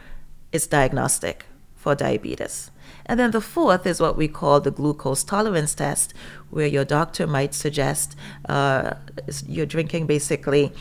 is 0.52 0.66
diagnostic 0.66 1.46
for 1.74 1.94
diabetes. 1.94 2.70
And 3.06 3.20
then 3.20 3.30
the 3.30 3.40
fourth 3.40 3.86
is 3.86 4.00
what 4.00 4.16
we 4.16 4.26
call 4.26 4.60
the 4.60 4.72
glucose 4.72 5.22
tolerance 5.22 5.74
test, 5.74 6.12
where 6.50 6.66
your 6.66 6.84
doctor 6.84 7.26
might 7.26 7.54
suggest 7.54 8.16
uh, 8.48 8.94
you're 9.46 9.66
drinking 9.66 10.06
basically 10.06 10.72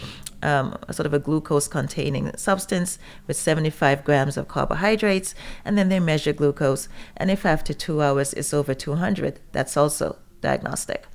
um, 0.42 0.78
a 0.88 0.94
sort 0.94 1.06
of 1.06 1.14
a 1.14 1.20
glucose 1.20 1.68
containing 1.68 2.36
substance 2.36 2.98
with 3.28 3.38
75 3.38 4.04
grams 4.04 4.38
of 4.38 4.48
carbohydrates, 4.48 5.36
and 5.64 5.78
then 5.78 5.90
they 5.90 6.00
measure 6.00 6.34
glucose. 6.34 6.90
And 7.18 7.30
if 7.30 7.46
after 7.46 7.74
two 7.74 8.02
hours 8.02 8.34
it's 8.34 8.54
over 8.54 8.74
200, 8.74 9.40
that's 9.52 9.78
also 9.78 10.18
diagnostic. 10.42 11.06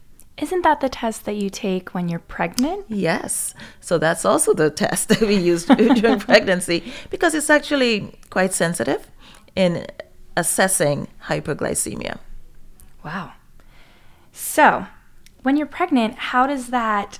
Isn't 0.40 0.62
that 0.62 0.80
the 0.80 0.88
test 0.88 1.26
that 1.26 1.36
you 1.36 1.50
take 1.50 1.94
when 1.94 2.08
you're 2.08 2.18
pregnant? 2.18 2.86
Yes. 2.88 3.54
So 3.80 3.98
that's 3.98 4.24
also 4.24 4.54
the 4.54 4.70
test 4.84 5.08
that 5.10 5.20
we 5.20 5.36
use 5.36 5.64
during 5.66 6.18
pregnancy 6.18 6.92
because 7.10 7.34
it's 7.34 7.50
actually 7.50 8.18
quite 8.30 8.54
sensitive 8.54 9.10
in 9.54 9.86
assessing 10.36 11.08
hyperglycemia. 11.26 12.18
Wow. 13.04 13.32
So, 14.32 14.86
when 15.42 15.56
you're 15.56 15.66
pregnant, 15.66 16.14
how 16.14 16.46
does 16.46 16.68
that 16.68 17.18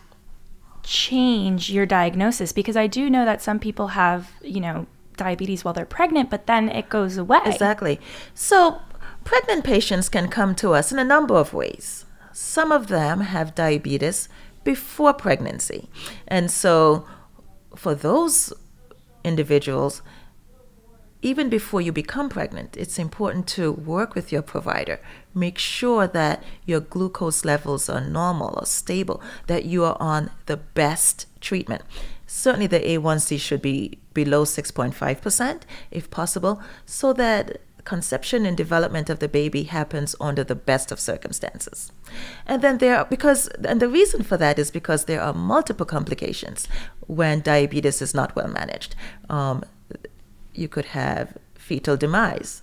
change 0.83 1.71
your 1.71 1.87
diagnosis? 1.87 2.53
Because 2.53 2.77
I 2.77 2.87
do 2.87 3.11
know 3.11 3.25
that 3.25 3.43
some 3.43 3.59
people 3.59 3.89
have, 3.89 4.31
you 4.43 4.61
know, 4.61 4.87
diabetes 5.17 5.65
while 5.65 5.75
they're 5.75 5.85
pregnant, 5.85 6.31
but 6.31 6.47
then 6.47 6.69
it 6.69 6.89
goes 6.89 7.17
away. 7.17 7.41
Exactly. 7.45 8.01
So, 8.35 8.81
pregnant 9.25 9.65
patients 9.65 10.09
can 10.09 10.29
come 10.29 10.55
to 10.57 10.73
us 10.73 10.93
in 10.93 10.99
a 10.99 11.05
number 11.05 11.35
of 11.35 11.53
ways. 11.53 12.07
Some 12.43 12.73
of 12.73 12.87
them 12.87 13.21
have 13.21 13.55
diabetes 13.55 14.27
before 14.65 15.13
pregnancy. 15.13 15.91
And 16.27 16.51
so, 16.51 17.07
for 17.77 17.95
those 17.95 18.51
individuals, 19.23 20.01
even 21.21 21.51
before 21.51 21.83
you 21.83 21.93
become 21.93 22.31
pregnant, 22.31 22.79
it's 22.79 22.99
important 22.99 23.47
to 23.49 23.71
work 23.71 24.15
with 24.15 24.33
your 24.33 24.41
provider. 24.41 25.01
Make 25.35 25.59
sure 25.59 26.07
that 26.07 26.43
your 26.65 26.81
glucose 26.81 27.45
levels 27.45 27.91
are 27.91 28.01
normal 28.01 28.59
or 28.59 28.65
stable, 28.65 29.21
that 29.47 29.67
you 29.67 29.85
are 29.85 29.99
on 30.01 30.31
the 30.47 30.57
best 30.57 31.27
treatment. 31.43 31.83
Certainly, 32.27 32.69
the 32.69 32.81
A1C 32.81 33.39
should 33.39 33.61
be 33.61 33.99
below 34.15 34.45
6.5% 34.45 35.61
if 35.91 36.11
possible, 36.11 36.63
so 36.87 37.13
that 37.13 37.61
conception 37.85 38.47
and 38.47 38.57
development 38.57 39.11
of 39.11 39.19
the 39.19 39.29
baby 39.29 39.65
happens 39.65 40.15
under 40.21 40.45
the 40.45 40.55
best 40.55 40.93
of 40.93 41.01
circumstances. 41.01 41.93
And 42.47 42.63
then 42.63 42.79
there 42.79 42.99
are, 42.99 43.05
because, 43.05 43.49
and 43.49 43.81
the 43.81 43.89
reason 43.89 44.23
for 44.23 44.37
that 44.37 44.59
is 44.59 44.71
because 44.71 45.05
there 45.05 45.21
are 45.21 45.33
multiple 45.33 45.87
complications 45.87 46.69
when 47.07 47.41
diabetes 47.41 48.03
is 48.03 48.15
not 48.15 48.35
well 48.37 48.49
managed. 48.49 48.95
Um, 49.29 49.65
you 50.55 50.69
could 50.69 50.87
have 50.87 51.37
fetal 51.55 51.97
demise 51.97 52.63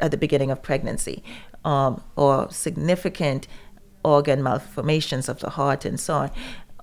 at 0.00 0.10
the 0.10 0.16
beginning 0.16 0.50
of 0.50 0.62
pregnancy 0.62 1.22
um, 1.64 2.02
or 2.16 2.50
significant 2.50 3.46
organ 4.04 4.42
malformations 4.42 5.28
of 5.28 5.40
the 5.40 5.50
heart 5.50 5.84
and 5.84 5.98
so 5.98 6.14
on. 6.14 6.30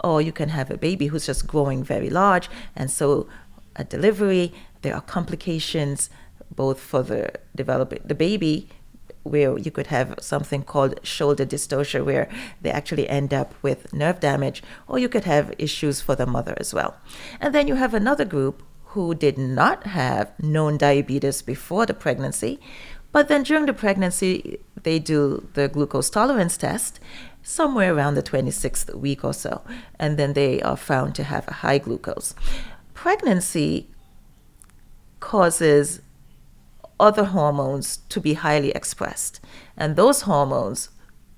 Or 0.04 0.22
you 0.22 0.32
can 0.32 0.50
have 0.50 0.70
a 0.70 0.77
baby 0.77 1.08
who's 1.08 1.25
just 1.25 1.48
growing 1.48 1.84
very 1.84 2.10
large, 2.10 2.50
and 2.75 2.92
so 2.92 3.27
at 3.75 3.89
delivery, 3.89 4.54
there 4.82 4.94
are 4.94 5.01
complications 5.01 6.10
both 6.55 6.79
for 6.79 7.03
the 7.03 7.31
developing 7.55 8.00
the 8.05 8.15
baby 8.15 8.69
where 9.24 9.57
you 9.57 9.71
could 9.71 9.88
have 9.88 10.15
something 10.21 10.62
called 10.62 11.00
shoulder 11.03 11.45
dystocia 11.45 12.05
where 12.05 12.29
they 12.62 12.69
actually 12.69 13.09
end 13.09 13.33
up 13.33 13.53
with 13.63 13.91
nerve 13.91 14.19
damage 14.19 14.62
or 14.88 15.00
you 15.00 15.09
could 15.09 15.24
have 15.24 15.53
issues 15.57 16.00
for 16.00 16.15
the 16.15 16.25
mother 16.25 16.55
as 16.57 16.74
well 16.74 16.95
and 17.39 17.53
then 17.53 17.67
you 17.67 17.75
have 17.75 17.93
another 17.93 18.25
group 18.25 18.62
who 18.95 19.13
did 19.13 19.38
not 19.38 19.88
have 19.88 20.31
known 20.41 20.77
diabetes 20.77 21.41
before 21.41 21.85
the 21.85 21.93
pregnancy, 21.93 22.62
but 23.12 23.27
then 23.27 23.43
during 23.43 23.65
the 23.65 23.74
pregnancy, 23.74 24.57
they 24.83 25.00
do 25.00 25.50
the 25.53 25.67
glucose 25.67 26.09
tolerance 26.09 26.55
test 26.55 27.01
somewhere 27.43 27.93
around 27.93 28.15
the 28.15 28.24
26th 28.24 28.95
week 28.95 29.25
or 29.25 29.33
so, 29.33 29.62
and 30.00 30.15
then 30.17 30.31
they 30.31 30.62
are 30.62 30.77
found 30.77 31.13
to 31.15 31.25
have 31.25 31.45
a 31.50 31.55
high 31.55 31.77
glucose. 31.77 32.35
Pregnancy 32.93 33.89
causes 35.19 36.00
other 37.00 37.25
hormones 37.25 37.98
to 38.10 38.20
be 38.20 38.34
highly 38.34 38.72
expressed, 38.72 39.40
and 39.78 39.96
those 39.96 40.22
hormones 40.22 40.90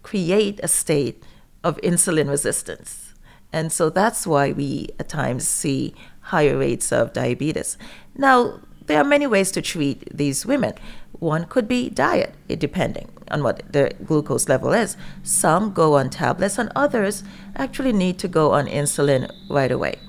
create 0.04 0.60
a 0.64 0.68
state 0.68 1.24
of 1.64 1.78
insulin 1.78 2.30
resistance. 2.30 3.14
And 3.52 3.72
so 3.72 3.90
that's 3.90 4.28
why 4.28 4.52
we 4.52 4.90
at 5.00 5.10
times 5.10 5.48
see 5.48 5.94
higher 6.22 6.58
rates 6.58 6.92
of 6.92 7.14
diabetes. 7.14 7.78
Now, 8.16 8.60
there 8.86 9.00
are 9.00 9.04
many 9.04 9.28
ways 9.28 9.52
to 9.52 9.62
treat 9.62 10.06
these 10.16 10.46
women. 10.46 10.74
One 11.20 11.46
could 11.46 11.68
be 11.68 11.90
diet, 11.90 12.36
depending 12.48 13.10
on 13.32 13.44
what 13.44 13.62
the 13.72 13.94
glucose 14.06 14.48
level 14.48 14.74
is. 14.74 14.96
Some 15.24 15.74
go 15.74 15.96
on 15.96 16.10
tablets, 16.10 16.58
and 16.58 16.72
others 16.76 17.24
actually 17.56 17.94
need 17.94 18.18
to 18.20 18.28
go 18.28 18.52
on 18.52 18.68
insulin 18.68 19.30
right 19.50 19.72
away. 19.72 20.00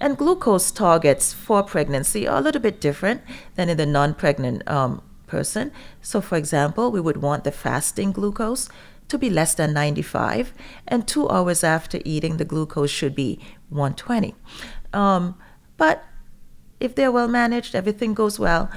And 0.00 0.16
glucose 0.16 0.70
targets 0.70 1.34
for 1.34 1.62
pregnancy 1.62 2.26
are 2.26 2.38
a 2.38 2.40
little 2.40 2.60
bit 2.60 2.80
different 2.80 3.20
than 3.54 3.68
in 3.68 3.76
the 3.76 3.86
non 3.86 4.14
pregnant 4.14 4.68
um, 4.68 5.02
person. 5.26 5.72
So, 6.00 6.20
for 6.20 6.36
example, 6.36 6.90
we 6.90 7.00
would 7.00 7.18
want 7.18 7.44
the 7.44 7.52
fasting 7.52 8.12
glucose 8.12 8.68
to 9.08 9.18
be 9.18 9.28
less 9.28 9.54
than 9.54 9.72
95, 9.72 10.54
and 10.86 11.06
two 11.06 11.28
hours 11.28 11.64
after 11.64 12.00
eating, 12.04 12.36
the 12.36 12.44
glucose 12.44 12.90
should 12.90 13.14
be 13.14 13.40
120. 13.68 14.34
Um, 14.92 15.36
but 15.76 16.04
if 16.78 16.94
they're 16.94 17.12
well 17.12 17.28
managed, 17.28 17.74
everything 17.74 18.14
goes 18.14 18.38
well. 18.38 18.70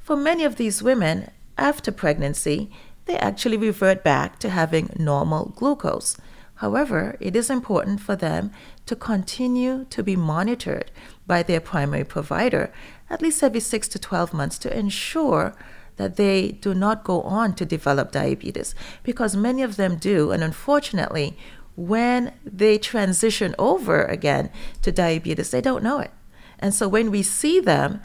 For 0.00 0.16
many 0.16 0.44
of 0.44 0.56
these 0.56 0.82
women, 0.82 1.30
after 1.58 1.92
pregnancy, 1.92 2.70
they 3.04 3.16
actually 3.18 3.58
revert 3.58 4.02
back 4.02 4.38
to 4.40 4.48
having 4.48 4.90
normal 4.98 5.52
glucose. 5.56 6.16
However, 6.56 7.16
it 7.20 7.36
is 7.36 7.50
important 7.50 8.00
for 8.00 8.16
them 8.16 8.50
to 8.86 8.96
continue 8.96 9.84
to 9.90 10.02
be 10.02 10.16
monitored 10.16 10.90
by 11.26 11.42
their 11.42 11.60
primary 11.60 12.04
provider 12.04 12.72
at 13.08 13.22
least 13.22 13.42
every 13.42 13.60
6 13.60 13.88
to 13.88 13.98
12 13.98 14.32
months 14.32 14.58
to 14.58 14.76
ensure 14.76 15.54
that 15.96 16.16
they 16.16 16.52
do 16.52 16.74
not 16.74 17.04
go 17.04 17.22
on 17.22 17.54
to 17.54 17.64
develop 17.64 18.12
diabetes 18.12 18.74
because 19.02 19.36
many 19.36 19.62
of 19.62 19.76
them 19.76 19.96
do 19.96 20.30
and 20.30 20.42
unfortunately 20.42 21.36
when 21.76 22.32
they 22.44 22.78
transition 22.78 23.54
over 23.58 24.04
again 24.04 24.50
to 24.82 24.90
diabetes 24.90 25.50
they 25.50 25.60
don't 25.60 25.82
know 25.82 25.98
it 26.00 26.10
and 26.58 26.74
so 26.74 26.88
when 26.88 27.10
we 27.10 27.22
see 27.22 27.60
them, 27.60 28.00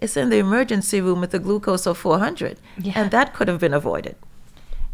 it's 0.00 0.16
in 0.16 0.30
the 0.30 0.38
emergency 0.38 1.00
room 1.00 1.20
with 1.20 1.34
a 1.34 1.38
glucose 1.38 1.86
of 1.86 1.96
400. 1.96 2.58
Yeah. 2.78 2.92
And 2.96 3.10
that 3.10 3.34
could 3.34 3.48
have 3.48 3.60
been 3.60 3.74
avoided. 3.74 4.16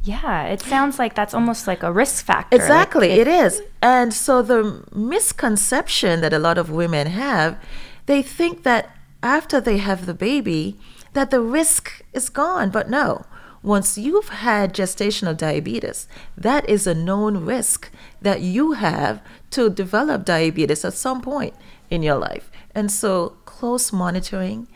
Yeah, 0.02 0.44
it 0.44 0.62
sounds 0.62 0.98
like 0.98 1.14
that's 1.14 1.34
almost 1.34 1.66
like 1.66 1.82
a 1.82 1.92
risk 1.92 2.24
factor. 2.24 2.56
Exactly, 2.56 3.10
like 3.10 3.18
it, 3.18 3.28
it 3.28 3.28
is. 3.28 3.62
And 3.82 4.14
so 4.14 4.40
the 4.40 4.84
misconception 4.94 6.20
that 6.22 6.32
a 6.32 6.38
lot 6.38 6.56
of 6.56 6.70
women 6.70 7.06
have, 7.08 7.58
they 8.06 8.22
think 8.22 8.62
that 8.62 8.96
after 9.22 9.60
they 9.60 9.76
have 9.78 10.06
the 10.06 10.14
baby, 10.14 10.78
that 11.12 11.30
the 11.30 11.40
risk 11.40 12.02
is 12.14 12.30
gone. 12.30 12.70
But 12.70 12.88
no, 12.88 13.26
once 13.62 13.98
you've 13.98 14.30
had 14.30 14.72
gestational 14.74 15.36
diabetes, 15.36 16.08
that 16.36 16.66
is 16.68 16.86
a 16.86 16.94
known 16.94 17.44
risk 17.44 17.90
that 18.22 18.40
you 18.40 18.72
have 18.72 19.22
to 19.50 19.68
develop 19.68 20.24
diabetes 20.24 20.84
at 20.84 20.94
some 20.94 21.20
point 21.20 21.54
in 21.90 22.02
your 22.02 22.16
life. 22.16 22.50
And 22.74 22.90
so, 22.90 23.36
close 23.44 23.92
monitoring, 23.92 24.66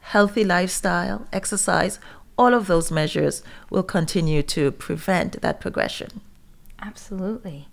healthy 0.00 0.44
lifestyle, 0.44 1.26
exercise, 1.32 1.98
all 2.38 2.54
of 2.54 2.66
those 2.66 2.90
measures 2.90 3.42
will 3.70 3.82
continue 3.82 4.42
to 4.42 4.70
prevent 4.72 5.40
that 5.40 5.60
progression. 5.60 6.20
Absolutely. 6.80 7.68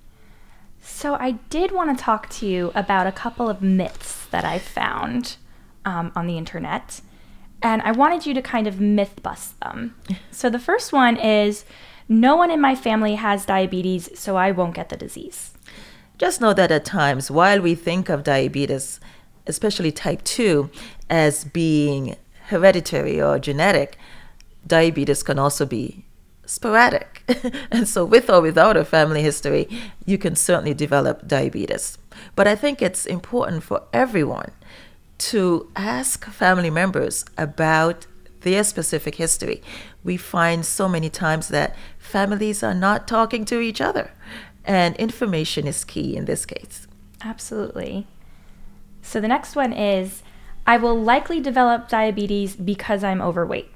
So, 0.81 1.15
I 1.15 1.31
did 1.49 1.71
want 1.71 1.97
to 1.97 2.03
talk 2.03 2.29
to 2.31 2.45
you 2.45 2.71
about 2.75 3.07
a 3.07 3.11
couple 3.11 3.49
of 3.49 3.61
myths 3.61 4.25
that 4.31 4.43
I 4.43 4.59
found 4.59 5.37
um, 5.85 6.11
on 6.15 6.27
the 6.27 6.37
internet. 6.37 7.01
And 7.61 7.81
I 7.83 7.93
wanted 7.93 8.25
you 8.25 8.33
to 8.33 8.41
kind 8.41 8.67
of 8.67 8.81
myth 8.81 9.21
bust 9.23 9.59
them. 9.61 9.95
So, 10.31 10.49
the 10.49 10.59
first 10.59 10.91
one 10.91 11.15
is 11.15 11.63
No 12.09 12.35
one 12.35 12.51
in 12.51 12.59
my 12.59 12.75
family 12.75 13.15
has 13.15 13.45
diabetes, 13.45 14.09
so 14.19 14.35
I 14.35 14.51
won't 14.51 14.75
get 14.75 14.89
the 14.89 14.97
disease. 14.97 15.53
Just 16.17 16.41
know 16.41 16.53
that 16.53 16.71
at 16.71 16.85
times, 16.85 17.31
while 17.31 17.61
we 17.61 17.75
think 17.75 18.09
of 18.09 18.23
diabetes, 18.23 18.99
especially 19.47 19.91
type 19.91 20.23
2, 20.23 20.69
as 21.09 21.45
being 21.45 22.17
hereditary 22.47 23.21
or 23.21 23.39
genetic, 23.39 23.97
diabetes 24.65 25.23
can 25.23 25.39
also 25.39 25.65
be 25.65 26.05
sporadic. 26.45 27.23
and 27.71 27.87
so, 27.87 28.05
with 28.05 28.29
or 28.29 28.41
without 28.41 28.77
a 28.77 28.85
family 28.85 29.21
history, 29.21 29.67
you 30.05 30.17
can 30.17 30.35
certainly 30.35 30.73
develop 30.73 31.27
diabetes. 31.27 31.97
But 32.35 32.47
I 32.47 32.55
think 32.55 32.81
it's 32.81 33.05
important 33.05 33.63
for 33.63 33.83
everyone 33.93 34.51
to 35.19 35.69
ask 35.75 36.25
family 36.25 36.69
members 36.69 37.25
about 37.37 38.07
their 38.41 38.63
specific 38.63 39.15
history. 39.15 39.61
We 40.03 40.17
find 40.17 40.65
so 40.65 40.89
many 40.89 41.09
times 41.09 41.47
that 41.47 41.75
families 41.97 42.61
are 42.61 42.73
not 42.73 43.07
talking 43.07 43.45
to 43.45 43.59
each 43.59 43.79
other, 43.79 44.11
and 44.65 44.95
information 44.97 45.67
is 45.67 45.83
key 45.85 46.15
in 46.15 46.25
this 46.25 46.45
case. 46.45 46.87
Absolutely. 47.21 48.05
So 49.01 49.21
the 49.21 49.27
next 49.27 49.55
one 49.55 49.73
is 49.73 50.23
I 50.67 50.77
will 50.77 50.99
likely 50.99 51.39
develop 51.39 51.89
diabetes 51.89 52.55
because 52.55 53.03
I'm 53.03 53.21
overweight. 53.21 53.72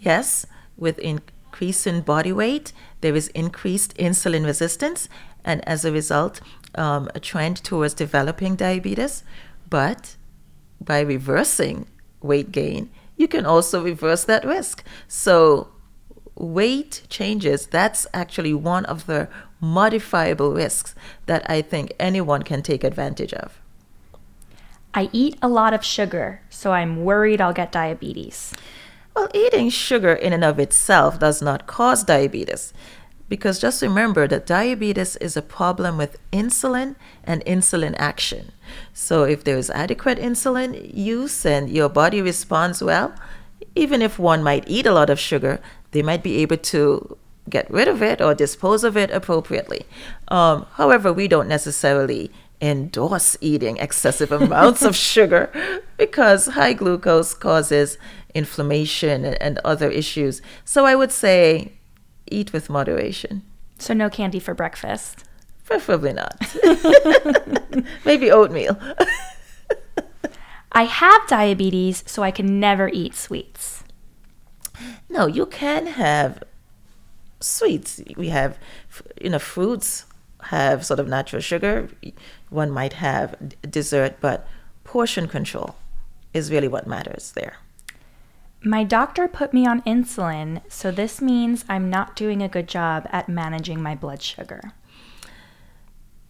Yes, 0.00 0.46
with 0.76 0.98
increase 0.98 1.86
in 1.86 2.00
body 2.00 2.32
weight, 2.32 2.72
there 3.02 3.14
is 3.14 3.28
increased 3.28 3.94
insulin 3.96 4.44
resistance, 4.44 5.08
and 5.44 5.66
as 5.68 5.84
a 5.84 5.92
result, 5.92 6.40
um, 6.74 7.08
a 7.14 7.20
trend 7.20 7.62
towards 7.62 7.94
developing 7.94 8.56
diabetes. 8.56 9.22
But 9.68 10.16
by 10.80 11.00
reversing 11.00 11.86
weight 12.22 12.50
gain, 12.50 12.90
you 13.16 13.28
can 13.28 13.44
also 13.44 13.82
reverse 13.82 14.24
that 14.24 14.44
risk. 14.44 14.82
So, 15.06 15.68
weight 16.34 17.02
changes, 17.10 17.66
that's 17.66 18.06
actually 18.14 18.54
one 18.54 18.86
of 18.86 19.04
the 19.04 19.28
modifiable 19.60 20.54
risks 20.54 20.94
that 21.26 21.48
I 21.50 21.60
think 21.60 21.92
anyone 22.00 22.42
can 22.42 22.62
take 22.62 22.82
advantage 22.82 23.34
of. 23.34 23.60
I 24.94 25.10
eat 25.12 25.38
a 25.42 25.48
lot 25.48 25.74
of 25.74 25.84
sugar, 25.84 26.40
so 26.48 26.72
I'm 26.72 27.04
worried 27.04 27.40
I'll 27.40 27.52
get 27.52 27.70
diabetes. 27.70 28.52
Well, 29.14 29.28
eating 29.34 29.70
sugar 29.70 30.12
in 30.12 30.32
and 30.32 30.44
of 30.44 30.58
itself 30.58 31.18
does 31.18 31.42
not 31.42 31.66
cause 31.66 32.04
diabetes. 32.04 32.72
Because 33.28 33.60
just 33.60 33.80
remember 33.80 34.26
that 34.26 34.46
diabetes 34.46 35.14
is 35.16 35.36
a 35.36 35.42
problem 35.42 35.96
with 35.96 36.18
insulin 36.32 36.96
and 37.22 37.44
insulin 37.44 37.94
action. 37.96 38.50
So 38.92 39.22
if 39.22 39.44
there 39.44 39.56
is 39.56 39.70
adequate 39.70 40.18
insulin 40.18 40.90
use 40.92 41.46
and 41.46 41.70
your 41.70 41.88
body 41.88 42.20
responds 42.20 42.82
well, 42.82 43.14
even 43.76 44.02
if 44.02 44.18
one 44.18 44.42
might 44.42 44.64
eat 44.66 44.84
a 44.84 44.92
lot 44.92 45.10
of 45.10 45.20
sugar, 45.20 45.60
they 45.92 46.02
might 46.02 46.24
be 46.24 46.38
able 46.38 46.56
to 46.56 47.16
get 47.48 47.70
rid 47.70 47.88
of 47.88 48.02
it 48.02 48.20
or 48.20 48.34
dispose 48.34 48.84
of 48.84 48.96
it 48.96 49.10
appropriately. 49.10 49.86
Um, 50.28 50.66
however, 50.74 51.12
we 51.12 51.28
don't 51.28 51.48
necessarily 51.48 52.30
endorse 52.60 53.36
eating 53.40 53.78
excessive 53.78 54.32
amounts 54.32 54.82
of 54.82 54.94
sugar 54.94 55.50
because 55.96 56.46
high 56.46 56.72
glucose 56.72 57.34
causes 57.34 57.98
inflammation 58.34 59.24
and 59.24 59.58
other 59.64 59.90
issues. 59.90 60.42
So 60.64 60.84
I 60.84 60.94
would 60.94 61.12
say 61.12 61.72
eat 62.30 62.52
with 62.52 62.70
moderation. 62.70 63.42
So 63.78 63.94
no 63.94 64.10
candy 64.10 64.38
for 64.38 64.54
breakfast. 64.54 65.24
Preferably 65.64 66.12
not. 66.12 66.36
Maybe 68.04 68.30
oatmeal. 68.30 68.78
I 70.72 70.84
have 70.84 71.26
diabetes, 71.26 72.04
so 72.06 72.22
I 72.22 72.30
can 72.30 72.60
never 72.60 72.88
eat 72.92 73.14
sweets. 73.14 73.82
No, 75.08 75.26
you 75.26 75.46
can 75.46 75.86
have 75.86 76.42
sweets. 77.40 78.00
We 78.16 78.28
have, 78.28 78.58
you 79.20 79.30
know, 79.30 79.38
fruits 79.38 80.04
have 80.44 80.86
sort 80.86 81.00
of 81.00 81.08
natural 81.08 81.42
sugar. 81.42 81.88
One 82.50 82.70
might 82.70 82.94
have 82.94 83.36
dessert, 83.68 84.16
but 84.20 84.46
portion 84.84 85.28
control 85.28 85.76
is 86.34 86.50
really 86.50 86.68
what 86.68 86.86
matters 86.86 87.32
there. 87.32 87.56
My 88.62 88.84
doctor 88.84 89.26
put 89.26 89.54
me 89.54 89.66
on 89.66 89.80
insulin, 89.82 90.60
so 90.68 90.90
this 90.90 91.22
means 91.22 91.64
I'm 91.68 91.88
not 91.88 92.14
doing 92.14 92.42
a 92.42 92.48
good 92.48 92.68
job 92.68 93.08
at 93.10 93.28
managing 93.28 93.82
my 93.82 93.94
blood 93.94 94.20
sugar. 94.20 94.72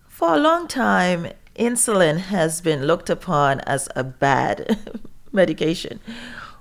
For 0.07 0.35
a 0.35 0.39
long 0.39 0.69
time, 0.69 1.33
insulin 1.57 2.19
has 2.19 2.61
been 2.61 2.87
looked 2.87 3.11
upon 3.11 3.61
as 3.61 3.89
a 3.97 4.05
bad 4.05 4.79
medication. 5.33 5.99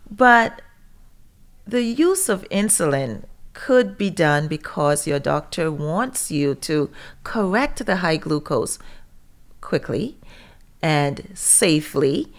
But 0.10 0.62
the 1.68 1.84
use 1.84 2.30
of 2.30 2.50
insulin 2.50 3.26
could 3.54 3.98
be 3.98 4.10
done 4.10 4.48
because 4.48 5.06
your 5.06 5.20
doctor 5.20 5.72
wants 5.72 6.32
you 6.32 6.56
to 6.56 6.90
correct 7.24 7.86
the 7.86 7.98
high 7.98 8.18
glucose 8.18 8.80
quickly 9.62 10.18
and 10.82 11.30
safely. 11.34 12.34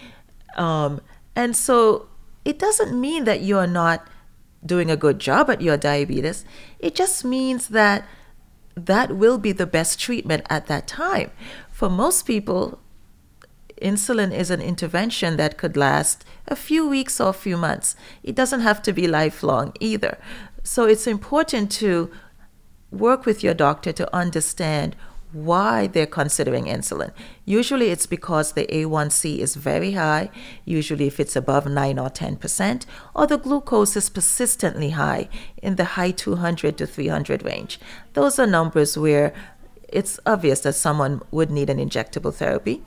Um, 0.56 1.00
and 1.36 1.56
so 1.56 2.08
it 2.44 2.58
doesn't 2.58 2.98
mean 2.98 3.24
that 3.24 3.42
you're 3.42 3.66
not 3.66 4.06
doing 4.64 4.90
a 4.90 4.96
good 4.96 5.18
job 5.18 5.48
at 5.50 5.60
your 5.60 5.76
diabetes. 5.76 6.44
It 6.78 6.94
just 6.94 7.24
means 7.24 7.68
that 7.68 8.04
that 8.74 9.16
will 9.16 9.38
be 9.38 9.52
the 9.52 9.66
best 9.66 9.98
treatment 9.98 10.46
at 10.48 10.66
that 10.66 10.86
time. 10.86 11.30
For 11.70 11.88
most 11.88 12.26
people, 12.26 12.78
insulin 13.80 14.32
is 14.32 14.50
an 14.50 14.60
intervention 14.60 15.36
that 15.36 15.56
could 15.56 15.76
last 15.76 16.24
a 16.46 16.56
few 16.56 16.86
weeks 16.86 17.20
or 17.20 17.30
a 17.30 17.34
few 17.34 17.56
months. 17.56 17.96
It 18.22 18.34
doesn't 18.34 18.60
have 18.60 18.82
to 18.82 18.92
be 18.92 19.08
lifelong 19.08 19.72
either. 19.80 20.18
So 20.62 20.84
it's 20.84 21.06
important 21.06 21.72
to 21.72 22.10
work 22.90 23.24
with 23.24 23.42
your 23.42 23.54
doctor 23.54 23.92
to 23.92 24.14
understand 24.14 24.96
why 25.32 25.86
they're 25.86 26.06
considering 26.06 26.64
insulin. 26.64 27.12
Usually 27.44 27.90
it's 27.90 28.06
because 28.06 28.52
the 28.52 28.66
A1C 28.66 29.38
is 29.38 29.54
very 29.54 29.92
high, 29.92 30.30
usually 30.64 31.06
if 31.06 31.20
it's 31.20 31.36
above 31.36 31.66
9 31.66 31.98
or 31.98 32.10
10%, 32.10 32.86
or 33.14 33.26
the 33.26 33.38
glucose 33.38 33.96
is 33.96 34.10
persistently 34.10 34.90
high 34.90 35.28
in 35.62 35.76
the 35.76 35.84
high 35.96 36.10
200 36.10 36.78
to 36.78 36.86
300 36.86 37.44
range. 37.44 37.80
Those 38.14 38.38
are 38.38 38.46
numbers 38.46 38.98
where 38.98 39.32
it's 39.88 40.20
obvious 40.26 40.60
that 40.60 40.74
someone 40.74 41.22
would 41.30 41.50
need 41.50 41.70
an 41.70 41.78
injectable 41.78 42.34
therapy. 42.34 42.82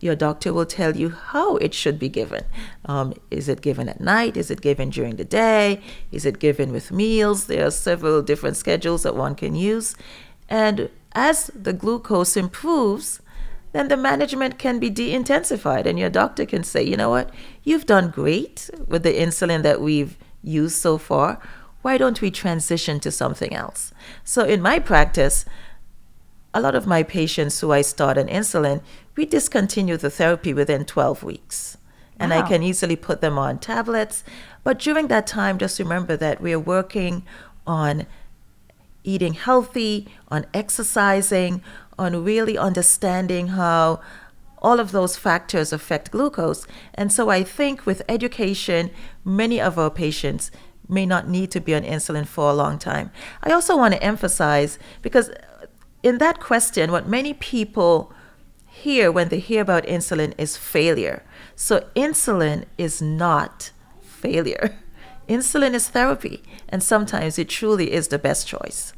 Your 0.00 0.16
doctor 0.16 0.52
will 0.52 0.66
tell 0.66 0.96
you 0.96 1.10
how 1.10 1.56
it 1.58 1.72
should 1.72 1.98
be 1.98 2.08
given. 2.08 2.44
Um, 2.86 3.14
is 3.30 3.48
it 3.48 3.60
given 3.60 3.88
at 3.88 4.00
night? 4.00 4.36
Is 4.36 4.50
it 4.50 4.60
given 4.60 4.90
during 4.90 5.14
the 5.14 5.24
day? 5.24 5.80
Is 6.10 6.26
it 6.26 6.40
given 6.40 6.72
with 6.72 6.90
meals? 6.90 7.46
There 7.46 7.64
are 7.64 7.70
several 7.70 8.20
different 8.20 8.56
schedules 8.56 9.04
that 9.04 9.14
one 9.14 9.36
can 9.36 9.54
use. 9.54 9.94
And 10.48 10.90
as 11.14 11.50
the 11.54 11.72
glucose 11.72 12.36
improves, 12.36 13.20
then 13.72 13.88
the 13.88 13.96
management 13.96 14.58
can 14.58 14.78
be 14.78 14.90
de 14.90 15.12
intensified, 15.12 15.86
and 15.86 15.98
your 15.98 16.10
doctor 16.10 16.44
can 16.44 16.62
say, 16.62 16.82
you 16.82 16.96
know 16.96 17.10
what, 17.10 17.30
you've 17.64 17.86
done 17.86 18.10
great 18.10 18.68
with 18.86 19.02
the 19.02 19.14
insulin 19.14 19.62
that 19.62 19.80
we've 19.80 20.16
used 20.42 20.76
so 20.76 20.98
far. 20.98 21.40
Why 21.80 21.98
don't 21.98 22.20
we 22.20 22.30
transition 22.30 23.00
to 23.00 23.10
something 23.10 23.54
else? 23.54 23.92
So, 24.24 24.44
in 24.44 24.60
my 24.60 24.78
practice, 24.78 25.44
a 26.54 26.60
lot 26.60 26.74
of 26.74 26.86
my 26.86 27.02
patients 27.02 27.60
who 27.60 27.72
I 27.72 27.82
start 27.82 28.18
on 28.18 28.28
insulin, 28.28 28.82
we 29.16 29.24
discontinue 29.24 29.96
the 29.96 30.10
therapy 30.10 30.52
within 30.52 30.84
12 30.84 31.22
weeks. 31.22 31.78
And 32.18 32.30
wow. 32.30 32.40
I 32.40 32.48
can 32.48 32.62
easily 32.62 32.94
put 32.94 33.20
them 33.20 33.38
on 33.38 33.58
tablets. 33.58 34.22
But 34.62 34.78
during 34.78 35.08
that 35.08 35.26
time, 35.26 35.58
just 35.58 35.78
remember 35.78 36.16
that 36.18 36.40
we 36.40 36.52
are 36.52 36.60
working 36.60 37.24
on 37.66 38.06
eating 39.04 39.34
healthy, 39.34 40.08
on 40.28 40.46
exercising, 40.54 41.62
on 41.98 42.24
really 42.24 42.56
understanding 42.56 43.48
how 43.48 44.00
all 44.58 44.78
of 44.78 44.92
those 44.92 45.16
factors 45.16 45.72
affect 45.72 46.12
glucose. 46.12 46.66
And 46.94 47.12
so 47.12 47.28
I 47.28 47.42
think 47.42 47.84
with 47.84 48.02
education, 48.08 48.90
many 49.24 49.60
of 49.60 49.78
our 49.78 49.90
patients 49.90 50.50
may 50.88 51.04
not 51.04 51.28
need 51.28 51.50
to 51.50 51.60
be 51.60 51.74
on 51.74 51.82
insulin 51.82 52.26
for 52.26 52.50
a 52.50 52.54
long 52.54 52.78
time. 52.78 53.10
I 53.42 53.50
also 53.52 53.76
want 53.76 53.94
to 53.94 54.02
emphasize 54.02 54.78
because 55.00 55.30
in 56.02 56.18
that 56.18 56.40
question, 56.40 56.90
what 56.92 57.08
many 57.08 57.34
people 57.34 58.12
hear 58.66 59.12
when 59.12 59.28
they 59.28 59.38
hear 59.38 59.62
about 59.62 59.84
insulin 59.84 60.34
is 60.38 60.56
failure. 60.56 61.22
So 61.54 61.86
insulin 61.94 62.64
is 62.78 63.02
not 63.02 63.70
failure. 64.00 64.78
Insulin 65.28 65.74
is 65.74 65.88
therapy, 65.88 66.42
and 66.68 66.82
sometimes 66.82 67.38
it 67.38 67.48
truly 67.48 67.92
is 67.92 68.08
the 68.08 68.18
best 68.18 68.46
choice. 68.46 68.92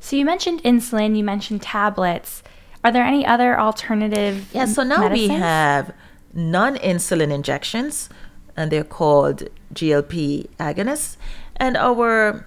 So 0.00 0.16
you 0.16 0.24
mentioned 0.24 0.62
insulin, 0.62 1.16
you 1.16 1.24
mentioned 1.24 1.62
tablets. 1.62 2.42
Are 2.84 2.92
there 2.92 3.04
any 3.04 3.24
other 3.26 3.58
alternative? 3.58 4.50
Yeah, 4.52 4.66
so 4.66 4.82
now 4.82 5.00
medicines? 5.00 5.30
we 5.30 5.34
have 5.36 5.94
non 6.34 6.76
insulin 6.76 7.32
injections, 7.32 8.10
and 8.56 8.70
they're 8.70 8.84
called 8.84 9.48
GLP 9.72 10.48
agonists. 10.58 11.16
And 11.56 11.76
our 11.76 12.46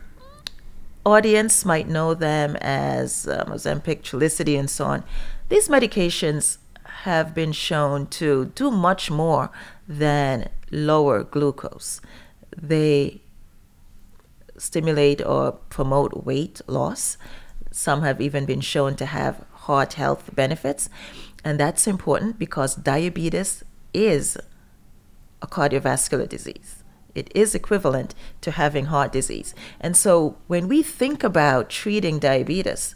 audience 1.05 1.65
might 1.65 1.87
know 1.87 2.13
them 2.13 2.57
as 2.57 3.27
um, 3.27 3.47
Ozempic, 3.47 4.01
Trulicity, 4.01 4.59
and 4.59 4.69
so 4.69 4.85
on. 4.85 5.03
These 5.49 5.69
medications 5.69 6.57
have 7.03 7.33
been 7.33 7.53
shown 7.53 8.07
to 8.07 8.51
do 8.53 8.69
much 8.69 9.09
more 9.09 9.49
than 9.87 10.49
lower 10.69 11.23
glucose. 11.23 12.01
They 12.57 13.21
stimulate 14.57 15.23
or 15.23 15.51
promote 15.69 16.25
weight 16.25 16.61
loss. 16.67 17.17
Some 17.71 18.01
have 18.01 18.19
even 18.19 18.45
been 18.45 18.61
shown 18.61 18.95
to 18.95 19.05
have 19.05 19.45
heart 19.51 19.93
health 19.93 20.33
benefits. 20.33 20.89
And 21.43 21.59
that's 21.59 21.87
important 21.87 22.39
because 22.39 22.75
diabetes 22.75 23.63
is 23.93 24.37
a 25.41 25.47
cardiovascular 25.47 26.27
disease. 26.27 26.83
It 27.13 27.31
is 27.33 27.55
equivalent 27.55 28.15
to 28.41 28.51
having 28.51 28.85
heart 28.85 29.11
disease. 29.11 29.53
And 29.79 29.95
so 29.95 30.37
when 30.47 30.67
we 30.67 30.83
think 30.83 31.23
about 31.23 31.69
treating 31.69 32.19
diabetes, 32.19 32.95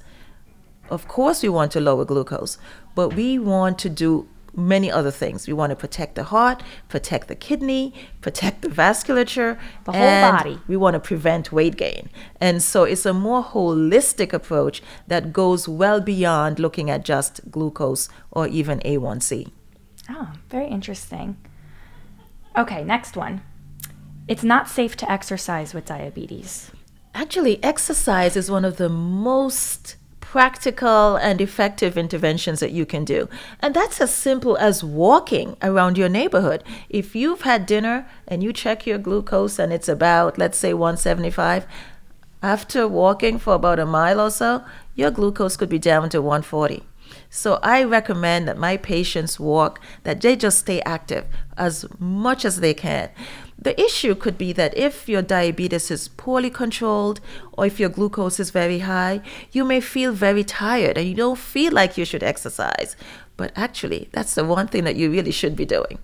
of 0.90 1.08
course 1.08 1.42
we 1.44 1.50
want 1.50 1.72
to 1.74 1.80
lower 1.80 2.06
glucose, 2.06 2.58
but 2.96 3.16
we 3.16 3.40
want 3.40 3.80
to 3.80 3.90
do 3.90 4.28
many 4.56 4.92
other 4.92 5.12
things. 5.12 5.48
We 5.48 5.54
want 5.54 5.70
to 5.72 5.76
protect 5.76 6.16
the 6.16 6.26
heart, 6.26 6.64
protect 6.90 7.28
the 7.28 7.36
kidney, 7.36 7.94
protect 8.22 8.62
the 8.62 8.68
vasculature, 8.68 9.60
the 9.86 9.92
whole 9.92 10.32
body. 10.32 10.60
We 10.68 10.78
want 10.78 10.96
to 10.96 11.00
prevent 11.00 11.52
weight 11.52 11.78
gain. 11.78 12.10
And 12.40 12.62
so 12.62 12.84
it's 12.84 13.06
a 13.06 13.14
more 13.14 13.44
holistic 13.44 14.34
approach 14.34 14.82
that 15.08 15.34
goes 15.34 15.68
well 15.68 16.02
beyond 16.02 16.60
looking 16.60 16.90
at 16.90 17.06
just 17.06 17.50
glucose 17.50 18.10
or 18.32 18.48
even 18.48 18.80
A1C. 18.80 19.52
Oh, 20.10 20.16
ah, 20.18 20.34
very 20.50 20.68
interesting. 20.68 21.38
Okay, 22.58 22.84
next 22.84 23.16
one. 23.16 23.42
It's 24.28 24.44
not 24.44 24.70
safe 24.70 24.96
to 24.98 25.12
exercise 25.12 25.74
with 25.74 25.86
diabetes. 25.86 26.72
Actually, 27.14 27.62
exercise 27.64 28.36
is 28.36 28.50
one 28.50 28.64
of 28.64 28.78
the 28.78 28.90
most 28.90 29.96
practical 30.32 31.18
and 31.18 31.42
effective 31.42 31.98
interventions 31.98 32.62
that 32.62 32.72
you 32.72 32.86
can 32.86 33.04
do. 33.04 33.28
And 33.60 33.74
that's 33.74 34.00
as 34.00 34.16
simple 34.16 34.56
as 34.56 34.82
walking 34.82 35.58
around 35.62 35.98
your 35.98 36.08
neighborhood. 36.08 36.64
If 36.88 37.18
you've 37.18 37.42
had 37.42 37.66
dinner 37.66 38.08
and 38.30 38.42
you 38.42 38.54
check 38.54 38.88
your 38.88 38.98
glucose 38.98 39.60
and 39.60 39.74
it's 39.74 39.90
about, 39.90 40.38
let's 40.38 40.58
say, 40.58 40.74
175, 40.74 41.68
after 42.42 42.88
walking 42.88 43.40
for 43.40 43.56
about 43.56 43.78
a 43.78 43.86
mile 43.86 44.22
or 44.22 44.32
so, 44.32 44.64
your 44.96 45.12
glucose 45.12 45.58
could 45.58 45.68
be 45.68 45.78
down 45.78 46.10
to 46.12 46.22
140. 46.22 46.82
So 47.30 47.60
I 47.62 47.84
recommend 47.84 48.48
that 48.48 48.58
my 48.58 48.78
patients 48.78 49.38
walk, 49.38 49.82
that 50.04 50.22
they 50.22 50.38
just 50.38 50.60
stay 50.60 50.80
active 50.84 51.26
as 51.58 51.86
much 52.00 52.46
as 52.46 52.62
they 52.62 52.74
can. 52.74 53.10
The 53.62 53.80
issue 53.80 54.16
could 54.16 54.40
be 54.40 54.54
that 54.54 54.76
if 54.76 55.08
your 55.08 55.22
diabetes 55.22 55.92
is 55.92 56.08
poorly 56.08 56.50
controlled 56.50 57.22
or 57.54 57.68
if 57.68 57.80
your 57.80 57.90
glucose 57.90 58.40
is 58.40 58.50
very 58.50 58.80
high, 58.80 59.22
you 59.52 59.64
may 59.64 59.80
feel 59.80 60.14
very 60.14 60.44
tired 60.44 60.98
and 60.98 61.08
you 61.08 61.14
don't 61.14 61.38
feel 61.38 61.72
like 61.72 61.96
you 61.96 62.04
should 62.04 62.24
exercise. 62.24 62.96
But 63.38 63.52
actually, 63.56 64.10
that's 64.14 64.34
the 64.34 64.44
one 64.44 64.68
thing 64.68 64.84
that 64.86 64.96
you 64.96 65.12
really 65.12 65.32
should 65.32 65.56
be 65.56 65.66
doing. 65.66 66.00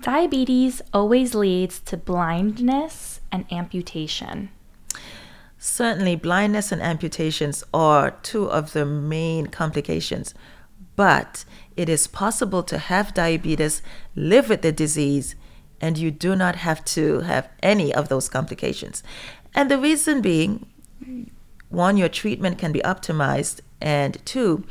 Diabetes 0.00 0.80
always 0.94 1.34
leads 1.34 1.78
to 1.80 1.96
blindness 1.98 3.20
and 3.30 3.44
amputation. 3.52 4.48
Certainly, 5.58 6.16
blindness 6.16 6.72
and 6.72 6.82
amputations 6.82 7.62
are 7.72 8.10
two 8.22 8.50
of 8.50 8.72
the 8.72 8.84
main 8.84 9.46
complications, 9.46 10.34
but 10.96 11.44
it 11.76 11.88
is 11.88 12.08
possible 12.08 12.62
to 12.64 12.78
have 12.78 13.14
diabetes, 13.14 13.80
live 14.16 14.48
with 14.48 14.62
the 14.62 14.72
disease, 14.72 15.36
and 15.82 15.98
you 15.98 16.12
do 16.12 16.36
not 16.36 16.56
have 16.56 16.84
to 16.84 17.20
have 17.20 17.48
any 17.62 17.92
of 17.92 18.08
those 18.08 18.28
complications. 18.28 19.02
And 19.52 19.70
the 19.70 19.78
reason 19.78 20.22
being 20.22 20.70
one, 21.68 21.96
your 21.96 22.08
treatment 22.08 22.58
can 22.58 22.70
be 22.70 22.80
optimized, 22.80 23.60
and 23.80 24.24
two, 24.24 24.64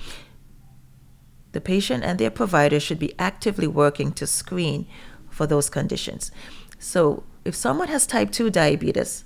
the 1.51 1.59
patient 1.59 2.03
and 2.03 2.17
their 2.17 2.31
provider 2.31 2.79
should 2.79 2.99
be 2.99 3.13
actively 3.19 3.67
working 3.67 4.13
to 4.13 4.25
screen 4.25 4.87
for 5.29 5.45
those 5.45 5.69
conditions. 5.69 6.31
So, 6.79 7.23
if 7.43 7.55
someone 7.55 7.89
has 7.89 8.07
type 8.07 8.31
2 8.31 8.49
diabetes, 8.51 9.25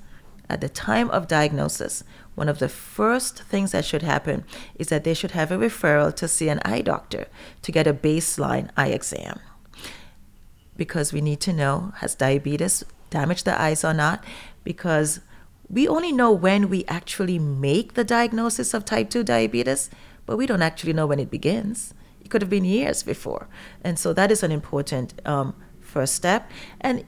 at 0.49 0.61
the 0.61 0.69
time 0.69 1.09
of 1.09 1.27
diagnosis, 1.27 2.03
one 2.35 2.49
of 2.49 2.59
the 2.59 2.69
first 2.69 3.43
things 3.43 3.71
that 3.71 3.85
should 3.85 4.03
happen 4.03 4.45
is 4.75 4.87
that 4.87 5.03
they 5.03 5.13
should 5.13 5.31
have 5.31 5.51
a 5.51 5.57
referral 5.57 6.15
to 6.15 6.27
see 6.27 6.49
an 6.49 6.59
eye 6.63 6.81
doctor 6.81 7.27
to 7.61 7.71
get 7.71 7.87
a 7.87 7.93
baseline 7.93 8.69
eye 8.77 8.89
exam 8.89 9.39
because 10.77 11.13
we 11.13 11.21
need 11.21 11.39
to 11.41 11.53
know 11.53 11.93
has 11.97 12.15
diabetes 12.15 12.83
damaged 13.09 13.45
the 13.45 13.59
eyes 13.59 13.83
or 13.83 13.93
not? 13.93 14.23
Because 14.63 15.19
we 15.69 15.87
only 15.87 16.11
know 16.11 16.31
when 16.31 16.69
we 16.69 16.85
actually 16.85 17.39
make 17.39 17.93
the 17.93 18.03
diagnosis 18.03 18.73
of 18.73 18.85
type 18.85 19.09
2 19.09 19.23
diabetes 19.23 19.89
but 20.25 20.37
we 20.37 20.45
don't 20.45 20.61
actually 20.61 20.93
know 20.93 21.05
when 21.05 21.19
it 21.19 21.29
begins. 21.29 21.93
It 22.23 22.29
could 22.29 22.41
have 22.41 22.49
been 22.49 22.65
years 22.65 23.03
before. 23.03 23.47
And 23.83 23.99
so 23.99 24.13
that 24.13 24.31
is 24.31 24.41
an 24.43 24.51
important 24.51 25.21
um, 25.25 25.55
first 25.81 26.15
step. 26.15 26.49
And 26.81 27.05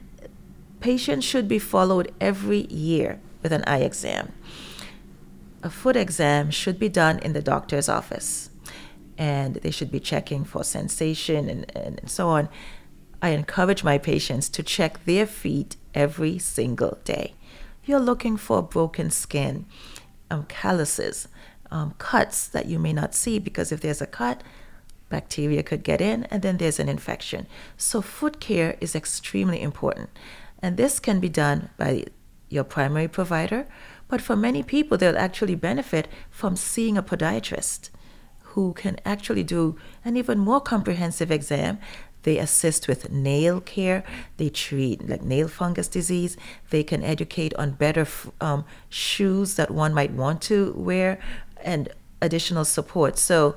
patients 0.80 1.24
should 1.24 1.48
be 1.48 1.58
followed 1.58 2.12
every 2.20 2.66
year 2.66 3.20
with 3.42 3.52
an 3.52 3.64
eye 3.66 3.80
exam. 3.80 4.32
A 5.62 5.70
foot 5.70 5.96
exam 5.96 6.50
should 6.50 6.78
be 6.78 6.88
done 6.88 7.18
in 7.18 7.32
the 7.32 7.42
doctor's 7.42 7.88
office 7.88 8.50
and 9.16 9.56
they 9.56 9.72
should 9.72 9.90
be 9.90 9.98
checking 9.98 10.44
for 10.44 10.62
sensation 10.62 11.48
and, 11.48 11.76
and 11.76 12.00
so 12.06 12.28
on 12.28 12.48
I 13.20 13.30
encourage 13.30 13.82
my 13.82 13.98
patients 13.98 14.48
to 14.50 14.62
check 14.62 15.04
their 15.04 15.26
feet 15.26 15.76
every 15.94 16.38
single 16.38 16.98
day. 17.04 17.34
You're 17.84 17.98
looking 18.00 18.36
for 18.36 18.62
broken 18.62 19.10
skin, 19.10 19.66
um, 20.30 20.44
calluses, 20.44 21.28
um, 21.70 21.94
cuts 21.98 22.46
that 22.48 22.66
you 22.66 22.78
may 22.78 22.92
not 22.92 23.14
see 23.14 23.38
because 23.38 23.72
if 23.72 23.80
there's 23.80 24.00
a 24.00 24.06
cut, 24.06 24.42
bacteria 25.08 25.62
could 25.62 25.82
get 25.82 26.00
in 26.00 26.24
and 26.24 26.42
then 26.42 26.58
there's 26.58 26.78
an 26.78 26.88
infection. 26.88 27.46
So, 27.76 28.00
foot 28.00 28.40
care 28.40 28.76
is 28.80 28.94
extremely 28.94 29.60
important. 29.60 30.10
And 30.62 30.76
this 30.76 31.00
can 31.00 31.18
be 31.18 31.28
done 31.28 31.70
by 31.76 32.04
your 32.48 32.64
primary 32.64 33.08
provider, 33.08 33.66
but 34.06 34.20
for 34.20 34.36
many 34.36 34.62
people, 34.62 34.96
they'll 34.96 35.18
actually 35.18 35.54
benefit 35.54 36.08
from 36.30 36.56
seeing 36.56 36.96
a 36.96 37.02
podiatrist 37.02 37.90
who 38.52 38.72
can 38.72 38.98
actually 39.04 39.44
do 39.44 39.76
an 40.04 40.16
even 40.16 40.38
more 40.38 40.60
comprehensive 40.60 41.30
exam 41.30 41.78
they 42.22 42.38
assist 42.38 42.88
with 42.88 43.10
nail 43.10 43.60
care. 43.60 44.04
They 44.36 44.48
treat 44.48 45.08
like 45.08 45.22
nail 45.22 45.48
fungus 45.48 45.88
disease. 45.88 46.36
They 46.70 46.82
can 46.82 47.02
educate 47.02 47.54
on 47.54 47.72
better 47.72 48.06
um, 48.40 48.64
shoes 48.88 49.54
that 49.54 49.70
one 49.70 49.94
might 49.94 50.12
want 50.12 50.42
to 50.42 50.72
wear 50.76 51.18
and 51.62 51.88
additional 52.20 52.64
support. 52.64 53.18
So 53.18 53.56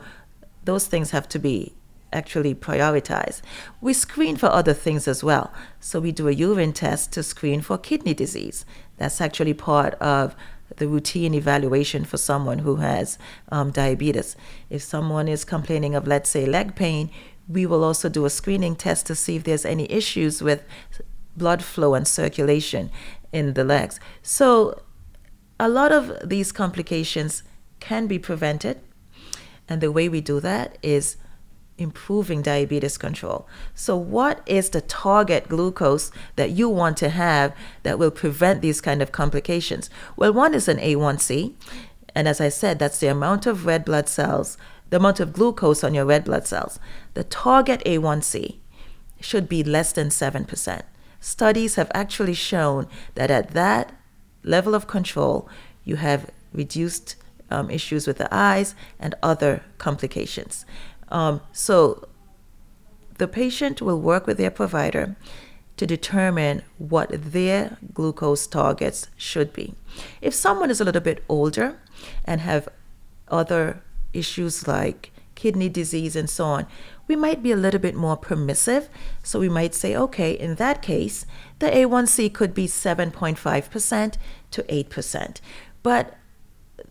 those 0.63 0.87
things 0.87 1.11
have 1.11 1.27
to 1.29 1.39
be 1.39 1.73
actually 2.13 2.53
prioritized. 2.53 3.41
We 3.79 3.93
screen 3.93 4.35
for 4.35 4.47
other 4.47 4.73
things 4.73 5.07
as 5.07 5.23
well. 5.23 5.51
So 5.79 5.99
we 5.99 6.11
do 6.11 6.27
a 6.27 6.31
urine 6.31 6.73
test 6.73 7.11
to 7.13 7.23
screen 7.23 7.61
for 7.61 7.77
kidney 7.77 8.13
disease. 8.13 8.65
That's 8.97 9.21
actually 9.21 9.53
part 9.53 9.93
of 9.95 10.35
the 10.77 10.87
routine 10.87 11.33
evaluation 11.33 12.05
for 12.05 12.17
someone 12.17 12.59
who 12.59 12.77
has 12.77 13.17
um, 13.51 13.71
diabetes. 13.71 14.35
If 14.69 14.81
someone 14.81 15.27
is 15.27 15.43
complaining 15.43 15.95
of, 15.95 16.07
let's 16.07 16.29
say, 16.29 16.45
leg 16.45 16.75
pain, 16.75 17.09
we 17.47 17.65
will 17.65 17.83
also 17.83 18.09
do 18.09 18.25
a 18.25 18.29
screening 18.29 18.75
test 18.75 19.05
to 19.07 19.15
see 19.15 19.35
if 19.35 19.43
there's 19.43 19.65
any 19.65 19.91
issues 19.91 20.41
with 20.41 20.63
blood 21.35 21.63
flow 21.63 21.93
and 21.93 22.07
circulation 22.07 22.91
in 23.31 23.53
the 23.53 23.63
legs. 23.63 23.99
So, 24.21 24.81
a 25.59 25.69
lot 25.69 25.91
of 25.91 26.27
these 26.27 26.51
complications 26.51 27.43
can 27.79 28.07
be 28.07 28.17
prevented. 28.17 28.79
And 29.69 29.79
the 29.79 29.91
way 29.91 30.09
we 30.09 30.19
do 30.19 30.39
that 30.39 30.77
is 30.81 31.17
improving 31.77 32.41
diabetes 32.41 32.97
control. 32.97 33.47
So, 33.73 33.95
what 33.95 34.41
is 34.45 34.69
the 34.69 34.81
target 34.81 35.49
glucose 35.49 36.11
that 36.35 36.51
you 36.51 36.69
want 36.69 36.97
to 36.97 37.09
have 37.09 37.55
that 37.83 37.99
will 37.99 38.11
prevent 38.11 38.61
these 38.61 38.81
kind 38.81 39.01
of 39.01 39.11
complications? 39.11 39.89
Well, 40.15 40.33
one 40.33 40.53
is 40.53 40.67
an 40.67 40.77
A1C. 40.77 41.53
And 42.13 42.27
as 42.27 42.41
I 42.41 42.49
said, 42.49 42.77
that's 42.77 42.99
the 42.99 43.07
amount 43.07 43.45
of 43.45 43.65
red 43.65 43.85
blood 43.85 44.09
cells 44.09 44.57
the 44.91 44.97
amount 44.97 45.19
of 45.19 45.33
glucose 45.33 45.83
on 45.83 45.95
your 45.95 46.05
red 46.05 46.25
blood 46.25 46.45
cells. 46.45 46.79
The 47.15 47.23
target 47.23 47.81
A1C 47.85 48.57
should 49.19 49.49
be 49.49 49.63
less 49.63 49.91
than 49.93 50.09
7%. 50.09 50.83
Studies 51.19 51.75
have 51.75 51.89
actually 51.93 52.33
shown 52.33 52.87
that 53.15 53.31
at 53.31 53.51
that 53.51 53.93
level 54.43 54.75
of 54.75 54.87
control, 54.87 55.49
you 55.83 55.95
have 55.95 56.29
reduced 56.53 57.15
um, 57.49 57.69
issues 57.69 58.05
with 58.05 58.17
the 58.17 58.27
eyes 58.33 58.75
and 58.99 59.15
other 59.23 59.63
complications. 59.77 60.65
Um, 61.09 61.41
so 61.51 62.07
the 63.17 63.27
patient 63.27 63.81
will 63.81 63.99
work 63.99 64.27
with 64.27 64.37
their 64.37 64.51
provider 64.51 65.15
to 65.77 65.87
determine 65.87 66.63
what 66.77 67.09
their 67.11 67.77
glucose 67.93 68.45
targets 68.45 69.07
should 69.15 69.53
be. 69.53 69.73
If 70.21 70.33
someone 70.33 70.69
is 70.69 70.81
a 70.81 70.83
little 70.83 71.01
bit 71.01 71.23
older 71.29 71.79
and 72.25 72.41
have 72.41 72.67
other 73.29 73.81
issues 74.13 74.67
like 74.67 75.11
kidney 75.35 75.69
disease 75.69 76.15
and 76.15 76.29
so 76.29 76.45
on, 76.45 76.67
we 77.07 77.15
might 77.15 77.41
be 77.41 77.51
a 77.51 77.57
little 77.57 77.79
bit 77.79 77.95
more 77.95 78.15
permissive. 78.15 78.89
So 79.23 79.39
we 79.39 79.49
might 79.49 79.73
say, 79.73 79.95
okay, 79.95 80.31
in 80.31 80.55
that 80.55 80.81
case, 80.81 81.25
the 81.59 81.67
A1C 81.67 82.33
could 82.33 82.53
be 82.53 82.67
7.5% 82.67 84.13
to 84.51 84.63
8%. 84.63 85.41
But 85.83 86.17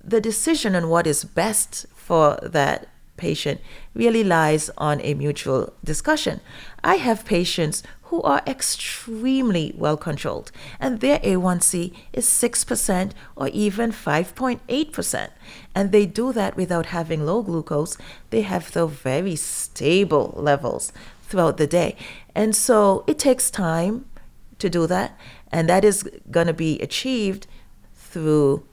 the 0.02 0.20
decision 0.20 0.74
on 0.74 0.88
what 0.88 1.06
is 1.06 1.24
best 1.24 1.86
for 1.94 2.38
that 2.42 2.88
patient 3.16 3.60
really 3.94 4.24
lies 4.24 4.70
on 4.78 5.00
a 5.02 5.14
mutual 5.14 5.72
discussion. 5.84 6.40
I 6.82 6.96
have 6.96 7.24
patients 7.24 7.82
who 8.10 8.20
are 8.22 8.42
extremely 8.44 9.72
well 9.76 9.96
controlled, 9.96 10.50
and 10.80 10.98
their 10.98 11.20
A1C 11.20 11.94
is 12.12 12.26
6% 12.26 13.12
or 13.36 13.48
even 13.48 13.92
5.8%. 13.92 15.30
And 15.76 15.92
they 15.92 16.06
do 16.06 16.32
that 16.32 16.56
without 16.56 16.86
having 16.86 17.24
low 17.24 17.42
glucose, 17.42 17.96
they 18.30 18.42
have 18.42 18.72
the 18.72 18.88
very 18.88 19.36
stable 19.36 20.34
levels 20.36 20.92
throughout 21.22 21.56
the 21.56 21.68
day. 21.68 21.96
And 22.34 22.56
so 22.56 23.04
it 23.06 23.20
takes 23.20 23.48
time 23.48 24.06
to 24.58 24.68
do 24.68 24.88
that, 24.88 25.16
and 25.52 25.68
that 25.68 25.84
is 25.84 26.02
going 26.32 26.48
to 26.48 26.52
be 26.52 26.80
achieved 26.80 27.46
through 27.94 28.66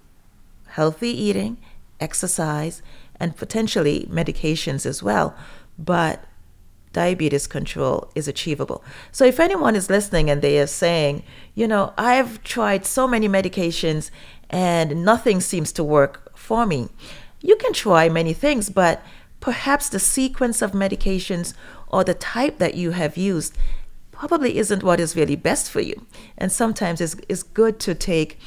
healthy 0.70 1.12
eating, 1.12 1.58
exercise, 2.00 2.82
and 3.20 3.38
potentially 3.38 4.08
medications 4.10 4.84
as 4.86 5.04
well. 5.04 5.36
But 5.78 6.24
diabetes 6.98 7.46
control 7.46 8.10
is 8.16 8.28
achievable. 8.28 8.84
So 9.12 9.24
if 9.24 9.40
anyone 9.40 9.76
is 9.76 9.88
listening 9.88 10.32
and 10.32 10.42
they 10.42 10.60
are 10.60 10.74
saying, 10.84 11.22
you 11.54 11.68
know, 11.68 11.94
I've 11.96 12.44
tried 12.44 12.88
so 12.88 13.08
many 13.08 13.28
medications 13.30 14.10
and 14.50 15.06
nothing 15.06 15.40
seems 15.40 15.72
to 15.74 15.84
work 15.84 16.36
for 16.36 16.66
me, 16.66 16.90
you 17.40 17.56
can 17.58 17.72
try 17.72 18.10
many 18.10 18.34
things, 18.34 18.72
but 18.72 19.04
perhaps 19.40 19.90
the 19.90 20.00
sequence 20.00 20.64
of 20.64 20.72
medications 20.72 21.54
or 21.88 22.04
the 22.04 22.16
type 22.16 22.58
that 22.58 22.74
you 22.74 22.90
have 23.02 23.16
used 23.16 23.56
probably 24.12 24.58
isn't 24.58 24.82
what 24.82 25.00
is 25.00 25.16
really 25.16 25.36
best 25.36 25.70
for 25.70 25.82
you. 25.82 26.08
And 26.36 26.52
sometimes 26.52 27.00
it's, 27.00 27.16
it's 27.30 27.44
good 27.44 27.80
to 27.82 27.94
take 27.94 28.40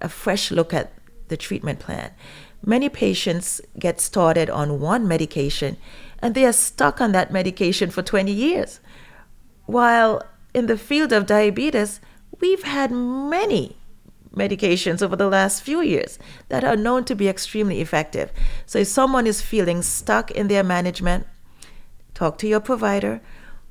a 0.00 0.08
fresh 0.08 0.50
look 0.50 0.74
at 0.74 0.92
the 1.28 1.36
treatment 1.36 1.78
plan. 1.78 2.10
Many 2.64 2.88
patients 2.88 3.60
get 3.78 4.00
started 4.00 4.48
on 4.48 4.80
one 4.80 5.08
medication 5.08 5.76
and 6.20 6.34
they 6.34 6.46
are 6.46 6.52
stuck 6.52 7.00
on 7.00 7.12
that 7.12 7.32
medication 7.32 7.90
for 7.90 8.02
20 8.02 8.30
years. 8.30 8.78
While 9.66 10.22
in 10.54 10.66
the 10.66 10.78
field 10.78 11.12
of 11.12 11.26
diabetes, 11.26 12.00
we've 12.40 12.62
had 12.62 12.92
many 12.92 13.76
medications 14.32 15.02
over 15.02 15.16
the 15.16 15.28
last 15.28 15.62
few 15.62 15.80
years 15.80 16.18
that 16.48 16.64
are 16.64 16.76
known 16.76 17.04
to 17.04 17.14
be 17.14 17.28
extremely 17.28 17.80
effective. 17.80 18.32
So 18.64 18.78
if 18.78 18.88
someone 18.88 19.26
is 19.26 19.42
feeling 19.42 19.82
stuck 19.82 20.30
in 20.30 20.48
their 20.48 20.62
management, 20.62 21.26
talk 22.14 22.38
to 22.38 22.48
your 22.48 22.60
provider 22.60 23.20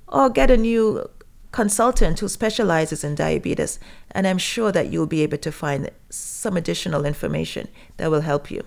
or 0.07 0.29
get 0.29 0.51
a 0.51 0.57
new 0.57 1.09
consultant 1.51 2.19
who 2.19 2.27
specializes 2.27 3.03
in 3.03 3.15
diabetes, 3.15 3.79
and 4.11 4.27
I'm 4.27 4.37
sure 4.37 4.71
that 4.71 4.91
you'll 4.91 5.07
be 5.07 5.23
able 5.23 5.37
to 5.39 5.51
find 5.51 5.89
some 6.09 6.57
additional 6.57 7.05
information 7.05 7.67
that 7.97 8.11
will 8.11 8.21
help 8.21 8.51
you. 8.51 8.63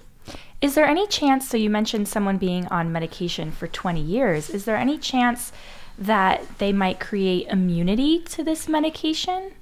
Is 0.64 0.74
there 0.74 0.87
any 0.87 1.07
chance? 1.07 1.46
So, 1.46 1.59
you 1.59 1.68
mentioned 1.68 2.09
someone 2.09 2.38
being 2.38 2.66
on 2.68 2.90
medication 2.90 3.53
for 3.53 3.66
20 3.66 4.00
years. 4.00 4.48
Is 4.48 4.64
there 4.64 4.77
any 4.77 4.96
chance 4.96 5.53
that 5.98 6.40
they 6.57 6.72
might 6.72 6.98
create 6.98 7.46
immunity 7.48 8.20
to 8.20 8.42
this 8.42 8.66
medication? 8.66 9.53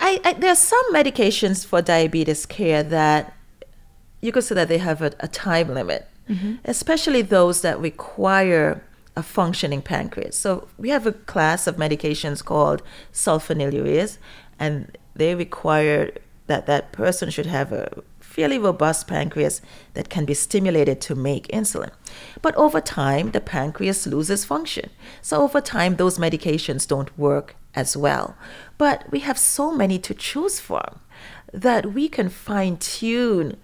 I, 0.00 0.20
I 0.24 0.32
there 0.32 0.50
are 0.50 0.62
some 0.74 0.92
medications 0.92 1.64
for 1.64 1.80
diabetes 1.80 2.46
care 2.46 2.82
that 2.82 3.32
you 4.20 4.32
could 4.32 4.42
say 4.42 4.56
that 4.56 4.66
they 4.66 4.78
have 4.78 5.00
a, 5.02 5.12
a 5.20 5.28
time 5.28 5.72
limit, 5.72 6.08
mm-hmm. 6.28 6.56
especially 6.64 7.22
those 7.22 7.62
that 7.62 7.78
require 7.78 8.82
a 9.14 9.22
functioning 9.22 9.82
pancreas. 9.82 10.34
So 10.36 10.66
we 10.76 10.88
have 10.88 11.06
a 11.06 11.12
class 11.12 11.68
of 11.68 11.76
medications 11.76 12.44
called 12.44 12.82
sulfonylureas, 13.12 14.18
and 14.58 14.98
they 15.14 15.36
require 15.36 16.10
that 16.48 16.66
that 16.66 16.90
person 16.90 17.30
should 17.30 17.46
have 17.46 17.70
a 17.70 18.02
fairly 18.30 18.58
robust 18.58 19.08
pancreas 19.08 19.60
that 19.94 20.08
can 20.08 20.24
be 20.24 20.34
stimulated 20.34 21.00
to 21.00 21.14
make 21.16 21.48
insulin. 21.48 21.90
But 22.40 22.54
over 22.54 22.80
time, 22.80 23.32
the 23.32 23.40
pancreas 23.40 24.06
loses 24.06 24.44
function. 24.44 24.90
So 25.20 25.42
over 25.42 25.60
time, 25.60 25.96
those 25.96 26.18
medications 26.18 26.86
don't 26.86 27.16
work 27.18 27.56
as 27.74 27.96
well. 27.96 28.36
But 28.78 29.10
we 29.10 29.20
have 29.20 29.36
so 29.36 29.72
many 29.72 29.98
to 29.98 30.14
choose 30.14 30.60
from 30.60 31.00
that 31.52 31.92
we 31.92 32.08
can 32.08 32.28
fine 32.28 32.76
tune 32.76 33.56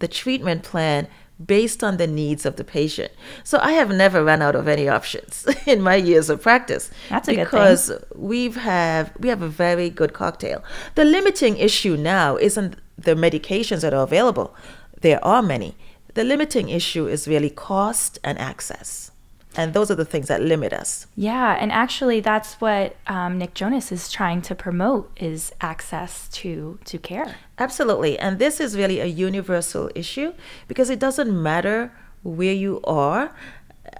the 0.00 0.08
treatment 0.08 0.64
plan 0.64 1.06
based 1.44 1.84
on 1.84 1.96
the 1.96 2.06
needs 2.08 2.44
of 2.44 2.56
the 2.56 2.64
patient. 2.64 3.12
So 3.44 3.60
I 3.62 3.72
have 3.72 3.90
never 3.90 4.24
run 4.24 4.42
out 4.42 4.56
of 4.56 4.66
any 4.66 4.88
options 4.88 5.46
in 5.66 5.80
my 5.80 5.94
years 5.94 6.28
of 6.28 6.42
practice. 6.42 6.90
That's 7.08 7.28
a 7.28 7.36
because 7.36 7.88
good 7.88 8.08
thing. 8.08 8.20
we've 8.20 8.56
have 8.56 9.12
we 9.16 9.28
have 9.28 9.42
a 9.42 9.48
very 9.48 9.90
good 9.90 10.12
cocktail. 10.12 10.64
The 10.96 11.04
limiting 11.04 11.56
issue 11.56 11.96
now 11.96 12.36
isn't 12.36 12.74
the 12.98 13.14
medications 13.14 13.82
that 13.82 13.94
are 13.94 14.02
available. 14.02 14.54
There 15.00 15.24
are 15.24 15.42
many. 15.42 15.76
The 16.14 16.24
limiting 16.24 16.68
issue 16.68 17.06
is 17.06 17.28
really 17.28 17.50
cost 17.50 18.18
and 18.24 18.38
access. 18.38 19.12
And 19.56 19.72
those 19.72 19.90
are 19.90 19.94
the 19.94 20.04
things 20.04 20.28
that 20.28 20.42
limit 20.42 20.72
us. 20.72 21.06
Yeah, 21.16 21.56
and 21.58 21.72
actually, 21.72 22.20
that's 22.20 22.60
what 22.60 22.96
um, 23.06 23.38
Nick 23.38 23.54
Jonas 23.54 23.90
is 23.90 24.10
trying 24.10 24.42
to 24.42 24.54
promote 24.54 25.10
is 25.16 25.52
access 25.60 26.28
to 26.40 26.78
to 26.84 26.98
care. 26.98 27.36
Absolutely, 27.58 28.18
and 28.18 28.38
this 28.38 28.60
is 28.60 28.76
really 28.76 29.00
a 29.00 29.06
universal 29.06 29.90
issue 29.94 30.32
because 30.68 30.90
it 30.90 31.00
doesn't 31.00 31.30
matter 31.42 31.90
where 32.22 32.52
you 32.52 32.80
are, 32.84 33.34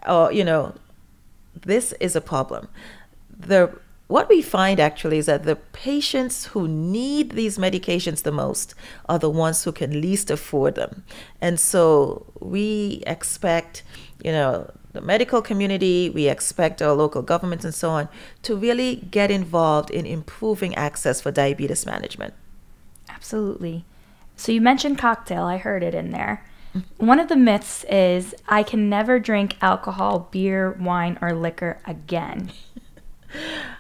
or 0.07 0.31
you 0.33 0.45
know, 0.45 0.75
this 1.61 1.93
is 1.99 2.15
a 2.15 2.21
problem. 2.21 2.69
The 3.31 3.73
what 4.09 4.29
we 4.31 4.41
find 4.41 4.81
actually 4.81 5.19
is 5.19 5.27
that 5.27 5.45
the 5.45 5.57
patients 5.57 6.47
who 6.47 6.67
need 6.67 7.33
these 7.33 7.59
medications 7.59 8.23
the 8.23 8.33
most 8.33 8.75
are 9.07 9.19
the 9.19 9.31
ones 9.31 9.65
who 9.65 9.73
can 9.73 10.01
least 10.01 10.31
afford 10.31 10.75
them. 10.75 11.05
And 11.43 11.61
so 11.61 12.27
we 12.41 13.03
expect, 13.07 13.83
you 14.25 14.33
know, 14.33 14.71
the 14.95 15.03
medical 15.03 15.43
community, 15.43 16.09
we 16.09 16.27
expect 16.27 16.81
our 16.81 16.95
local 16.95 17.21
governments 17.21 17.67
and 17.67 17.75
so 17.75 17.91
on 17.91 18.09
to 18.43 18.57
really 18.57 18.97
get 19.11 19.31
involved 19.31 19.91
in 19.91 20.07
improving 20.07 20.75
access 20.75 21.21
for 21.21 21.31
diabetes 21.31 21.85
management. 21.85 22.33
Absolutely. 23.11 23.85
So 24.37 24.53
you 24.53 24.63
mentioned 24.63 24.97
cocktail, 24.99 25.45
I 25.45 25.59
heard 25.59 25.83
it 25.83 25.95
in 25.95 26.13
there. 26.13 26.47
One 26.97 27.21
of 27.21 27.29
the 27.29 27.37
myths 27.37 27.85
is 27.85 28.35
I 28.49 28.63
can 28.63 28.89
never 28.89 29.19
drink 29.19 29.57
alcohol, 29.61 30.29
beer, 30.31 30.73
wine, 30.73 31.19
or 31.21 31.33
liquor 31.35 31.81
again. 31.85 32.53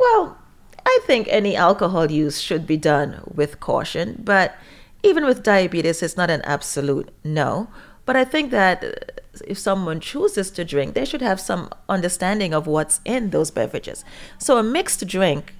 Well, 0.00 0.38
I 0.86 0.98
think 1.06 1.28
any 1.28 1.54
alcohol 1.54 2.10
use 2.10 2.40
should 2.40 2.66
be 2.66 2.78
done 2.78 3.20
with 3.26 3.60
caution, 3.60 4.22
but 4.24 4.56
even 5.02 5.26
with 5.26 5.42
diabetes, 5.42 6.02
it's 6.02 6.16
not 6.16 6.30
an 6.30 6.40
absolute 6.42 7.10
no. 7.22 7.68
But 8.06 8.16
I 8.16 8.24
think 8.24 8.50
that 8.50 9.20
if 9.46 9.58
someone 9.58 10.00
chooses 10.00 10.50
to 10.52 10.64
drink, 10.64 10.94
they 10.94 11.04
should 11.04 11.20
have 11.20 11.38
some 11.38 11.68
understanding 11.88 12.54
of 12.54 12.66
what's 12.66 13.00
in 13.04 13.30
those 13.30 13.50
beverages. 13.50 14.04
So 14.38 14.56
a 14.56 14.62
mixed 14.62 15.06
drink 15.06 15.54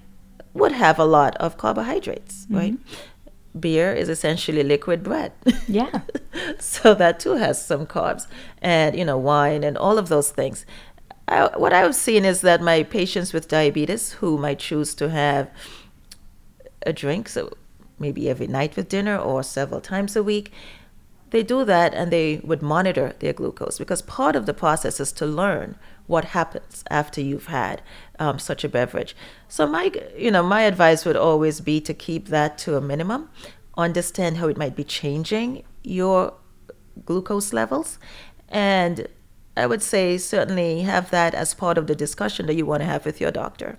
would 0.53 0.71
have 0.71 0.97
a 0.99 1.05
lot 1.05 1.37
of 1.37 1.57
carbohydrates, 1.57 2.45
mm-hmm. 2.45 2.55
right? 2.55 2.73
Beer 3.57 3.93
is 3.93 4.09
essentially 4.09 4.63
liquid 4.63 5.03
bread. 5.03 5.33
Yeah. 5.67 6.01
so 6.59 6.93
that 6.95 7.19
too 7.19 7.35
has 7.35 7.63
some 7.63 7.85
carbs, 7.85 8.27
and 8.61 8.97
you 8.97 9.05
know, 9.05 9.17
wine 9.17 9.63
and 9.63 9.77
all 9.77 9.97
of 9.97 10.09
those 10.09 10.31
things. 10.31 10.65
I, 11.31 11.57
what 11.57 11.71
I've 11.71 11.95
seen 11.95 12.25
is 12.25 12.41
that 12.41 12.61
my 12.61 12.83
patients 12.83 13.31
with 13.31 13.47
diabetes 13.47 14.13
who 14.13 14.37
might 14.37 14.59
choose 14.59 14.93
to 14.95 15.09
have 15.09 15.49
a 16.85 16.91
drink, 16.91 17.29
so 17.29 17.53
maybe 17.97 18.29
every 18.29 18.47
night 18.47 18.75
with 18.75 18.89
dinner 18.89 19.17
or 19.17 19.41
several 19.41 19.79
times 19.79 20.15
a 20.15 20.23
week, 20.23 20.51
they 21.29 21.41
do 21.41 21.63
that 21.63 21.93
and 21.93 22.11
they 22.11 22.41
would 22.43 22.61
monitor 22.61 23.13
their 23.19 23.31
glucose 23.31 23.77
because 23.77 24.01
part 24.01 24.35
of 24.35 24.45
the 24.45 24.53
process 24.53 24.99
is 24.99 25.13
to 25.13 25.25
learn 25.25 25.77
what 26.05 26.25
happens 26.25 26.83
after 26.89 27.21
you've 27.21 27.47
had 27.47 27.81
um, 28.19 28.37
such 28.37 28.65
a 28.65 28.69
beverage. 28.69 29.15
So 29.47 29.65
my, 29.65 29.89
you 30.17 30.31
know, 30.31 30.43
my 30.43 30.63
advice 30.63 31.05
would 31.05 31.15
always 31.15 31.61
be 31.61 31.79
to 31.81 31.93
keep 31.93 32.27
that 32.27 32.57
to 32.59 32.75
a 32.75 32.81
minimum, 32.81 33.29
understand 33.77 34.37
how 34.37 34.49
it 34.49 34.57
might 34.57 34.75
be 34.75 34.83
changing 34.83 35.63
your 35.83 36.33
glucose 37.05 37.53
levels, 37.53 37.97
and 38.49 39.07
I 39.55 39.65
would 39.65 39.81
say 39.81 40.17
certainly 40.17 40.81
have 40.81 41.11
that 41.11 41.33
as 41.33 41.53
part 41.53 41.77
of 41.77 41.87
the 41.87 41.95
discussion 41.95 42.45
that 42.47 42.55
you 42.55 42.65
want 42.65 42.81
to 42.81 42.87
have 42.87 43.05
with 43.05 43.19
your 43.19 43.31
doctor. 43.31 43.77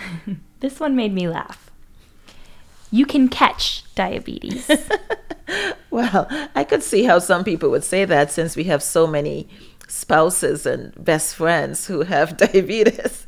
this 0.60 0.78
one 0.78 0.94
made 0.94 1.12
me 1.12 1.28
laugh. 1.28 1.70
You 2.90 3.04
can 3.04 3.28
catch 3.28 3.84
diabetes. 3.94 4.70
well, 5.90 6.26
I 6.54 6.64
could 6.64 6.82
see 6.82 7.04
how 7.04 7.18
some 7.18 7.44
people 7.44 7.70
would 7.70 7.84
say 7.84 8.04
that 8.04 8.30
since 8.30 8.56
we 8.56 8.64
have 8.64 8.82
so 8.82 9.06
many 9.06 9.48
spouses 9.88 10.66
and 10.66 10.92
best 11.02 11.34
friends 11.34 11.86
who 11.86 12.02
have 12.02 12.36
diabetes 12.36 13.26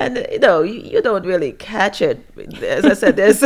and 0.00 0.26
you 0.32 0.38
know 0.38 0.62
you, 0.62 0.80
you 0.80 1.02
don't 1.02 1.26
really 1.26 1.52
catch 1.52 2.00
it. 2.00 2.24
As 2.62 2.84
i 2.86 2.94
said 2.94 3.16
there's 3.16 3.40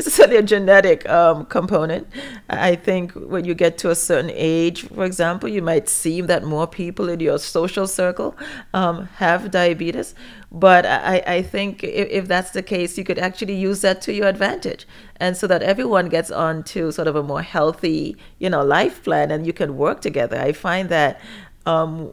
certainly 0.00 0.36
a 0.36 0.42
genetic 0.42 1.08
um, 1.08 1.46
component. 1.46 2.08
I 2.50 2.74
think 2.74 3.12
when 3.12 3.44
you 3.44 3.54
get 3.54 3.78
to 3.78 3.90
a 3.90 3.94
certain 3.94 4.32
age 4.34 4.82
for 4.88 5.04
example 5.04 5.48
you 5.48 5.62
might 5.62 5.88
see 5.88 6.20
that 6.22 6.42
more 6.42 6.66
people 6.66 7.08
in 7.08 7.20
your 7.20 7.38
social 7.38 7.86
circle 7.86 8.36
um, 8.74 9.06
have 9.16 9.50
diabetes. 9.52 10.14
But 10.50 10.84
I, 10.84 11.22
I 11.26 11.42
think 11.42 11.82
if, 11.82 12.08
if 12.10 12.28
that's 12.28 12.50
the 12.50 12.62
case 12.62 12.98
you 12.98 13.04
could 13.04 13.18
actually 13.18 13.54
use 13.54 13.80
that 13.82 14.02
to 14.02 14.12
your 14.12 14.26
advantage. 14.26 14.86
And 15.16 15.36
so 15.36 15.46
that 15.46 15.62
everyone 15.62 16.08
gets 16.08 16.30
on 16.32 16.64
to 16.64 16.90
sort 16.90 17.06
of 17.06 17.14
a 17.14 17.22
more 17.22 17.42
healthy 17.42 18.16
you 18.40 18.50
know 18.50 18.64
life 18.64 19.04
plan 19.04 19.30
and 19.30 19.46
you 19.46 19.52
can 19.52 19.76
work 19.76 20.00
together. 20.00 20.36
I 20.36 20.50
find 20.52 20.88
that 20.88 21.20
um, 21.64 22.12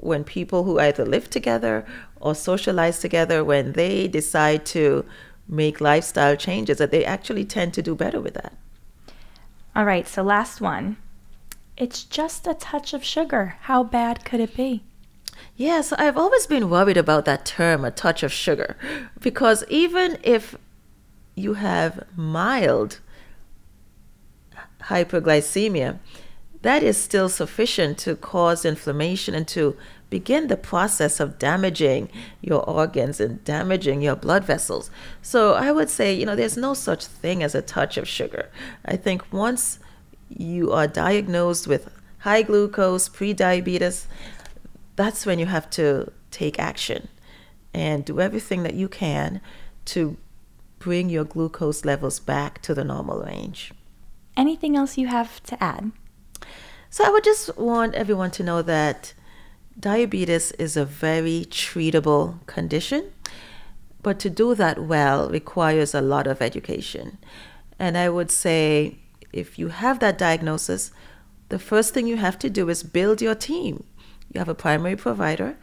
when 0.00 0.24
people 0.24 0.64
who 0.64 0.78
either 0.78 1.04
live 1.04 1.28
together 1.30 1.86
or 2.20 2.34
socialize 2.34 3.00
together, 3.00 3.42
when 3.42 3.72
they 3.72 4.06
decide 4.06 4.64
to 4.66 5.04
make 5.48 5.80
lifestyle 5.80 6.36
changes, 6.36 6.78
that 6.78 6.90
they 6.90 7.04
actually 7.04 7.44
tend 7.44 7.74
to 7.74 7.82
do 7.82 7.94
better 7.94 8.20
with 8.20 8.34
that. 8.34 8.54
All 9.74 9.84
right, 9.84 10.06
so 10.06 10.22
last 10.22 10.60
one. 10.60 10.96
It's 11.76 12.04
just 12.04 12.46
a 12.46 12.54
touch 12.54 12.92
of 12.92 13.02
sugar. 13.02 13.56
How 13.62 13.82
bad 13.82 14.24
could 14.24 14.40
it 14.40 14.54
be? 14.54 14.82
Yes, 15.56 15.92
I've 15.92 16.16
always 16.16 16.46
been 16.46 16.68
worried 16.68 16.96
about 16.96 17.24
that 17.24 17.46
term, 17.46 17.84
a 17.84 17.90
touch 17.90 18.22
of 18.22 18.32
sugar, 18.32 18.76
because 19.20 19.64
even 19.68 20.18
if 20.22 20.56
you 21.34 21.54
have 21.54 22.04
mild 22.16 23.00
hyperglycemia, 24.84 25.98
that 26.62 26.82
is 26.82 26.98
still 26.98 27.28
sufficient 27.28 27.98
to 27.98 28.16
cause 28.16 28.64
inflammation 28.64 29.34
and 29.34 29.48
to 29.48 29.76
begin 30.10 30.48
the 30.48 30.56
process 30.56 31.20
of 31.20 31.38
damaging 31.38 32.08
your 32.42 32.68
organs 32.68 33.20
and 33.20 33.42
damaging 33.44 34.02
your 34.02 34.16
blood 34.16 34.44
vessels. 34.44 34.90
So 35.22 35.54
I 35.54 35.72
would 35.72 35.88
say, 35.88 36.12
you 36.12 36.26
know, 36.26 36.36
there's 36.36 36.56
no 36.56 36.74
such 36.74 37.06
thing 37.06 37.42
as 37.42 37.54
a 37.54 37.62
touch 37.62 37.96
of 37.96 38.08
sugar. 38.08 38.50
I 38.84 38.96
think 38.96 39.32
once 39.32 39.78
you 40.28 40.72
are 40.72 40.86
diagnosed 40.86 41.66
with 41.66 41.88
high 42.18 42.42
glucose, 42.42 43.08
prediabetes, 43.08 44.06
that's 44.96 45.24
when 45.24 45.38
you 45.38 45.46
have 45.46 45.70
to 45.70 46.12
take 46.30 46.58
action 46.58 47.08
and 47.72 48.04
do 48.04 48.20
everything 48.20 48.64
that 48.64 48.74
you 48.74 48.88
can 48.88 49.40
to 49.86 50.16
bring 50.78 51.08
your 51.08 51.24
glucose 51.24 51.84
levels 51.84 52.18
back 52.18 52.60
to 52.62 52.74
the 52.74 52.84
normal 52.84 53.20
range. 53.22 53.72
Anything 54.36 54.76
else 54.76 54.98
you 54.98 55.06
have 55.06 55.42
to 55.44 55.62
add? 55.62 55.92
So 56.88 57.04
I 57.04 57.10
would 57.10 57.24
just 57.24 57.56
want 57.56 57.94
everyone 57.94 58.30
to 58.32 58.42
know 58.42 58.62
that 58.62 59.14
diabetes 59.80 60.52
is 60.52 60.76
a 60.76 60.84
very 60.84 61.46
treatable 61.48 62.44
condition, 62.46 63.12
but 64.02 64.18
to 64.20 64.30
do 64.30 64.54
that 64.54 64.82
well 64.82 65.28
requires 65.28 65.94
a 65.94 66.00
lot 66.00 66.26
of 66.26 66.42
education. 66.42 67.18
And 67.78 67.96
I 67.96 68.08
would 68.08 68.30
say 68.30 68.98
if 69.32 69.58
you 69.58 69.68
have 69.68 70.00
that 70.00 70.18
diagnosis, 70.18 70.90
the 71.48 71.58
first 71.58 71.94
thing 71.94 72.06
you 72.06 72.16
have 72.16 72.38
to 72.40 72.50
do 72.50 72.68
is 72.68 72.82
build 72.82 73.22
your 73.22 73.34
team. 73.34 73.84
You 74.32 74.38
have 74.38 74.48
a 74.48 74.54
primary 74.54 74.96
provider, 74.96 75.56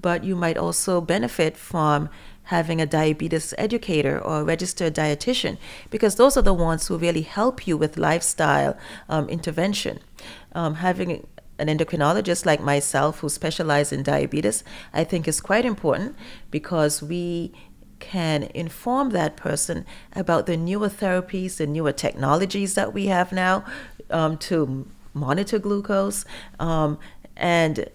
but 0.00 0.24
you 0.24 0.36
might 0.36 0.56
also 0.56 1.00
benefit 1.00 1.56
from 1.56 2.08
having 2.44 2.80
a 2.80 2.86
diabetes 2.86 3.54
educator 3.56 4.18
or 4.18 4.40
a 4.40 4.44
registered 4.44 4.94
dietitian 4.94 5.56
because 5.88 6.16
those 6.16 6.36
are 6.36 6.42
the 6.42 6.52
ones 6.52 6.86
who 6.86 6.98
really 6.98 7.22
help 7.22 7.66
you 7.66 7.76
with 7.76 7.96
lifestyle 7.96 8.76
um, 9.08 9.28
intervention. 9.28 9.98
Um, 10.52 10.74
having 10.74 11.26
an 11.58 11.68
endocrinologist 11.68 12.44
like 12.44 12.60
myself 12.60 13.20
who 13.20 13.28
specializes 13.28 13.92
in 13.92 14.02
diabetes, 14.02 14.64
I 14.92 15.04
think 15.04 15.28
is 15.28 15.40
quite 15.40 15.64
important 15.64 16.16
because 16.50 17.02
we 17.02 17.52
can 18.00 18.44
inform 18.54 19.10
that 19.10 19.36
person 19.36 19.86
about 20.14 20.46
the 20.46 20.56
newer 20.56 20.88
therapies, 20.88 21.56
the 21.56 21.66
newer 21.66 21.92
technologies 21.92 22.74
that 22.74 22.92
we 22.92 23.06
have 23.06 23.32
now 23.32 23.64
um, 24.10 24.36
to 24.38 24.86
monitor 25.14 25.58
glucose, 25.58 26.24
um, 26.58 26.98
and 27.36 27.88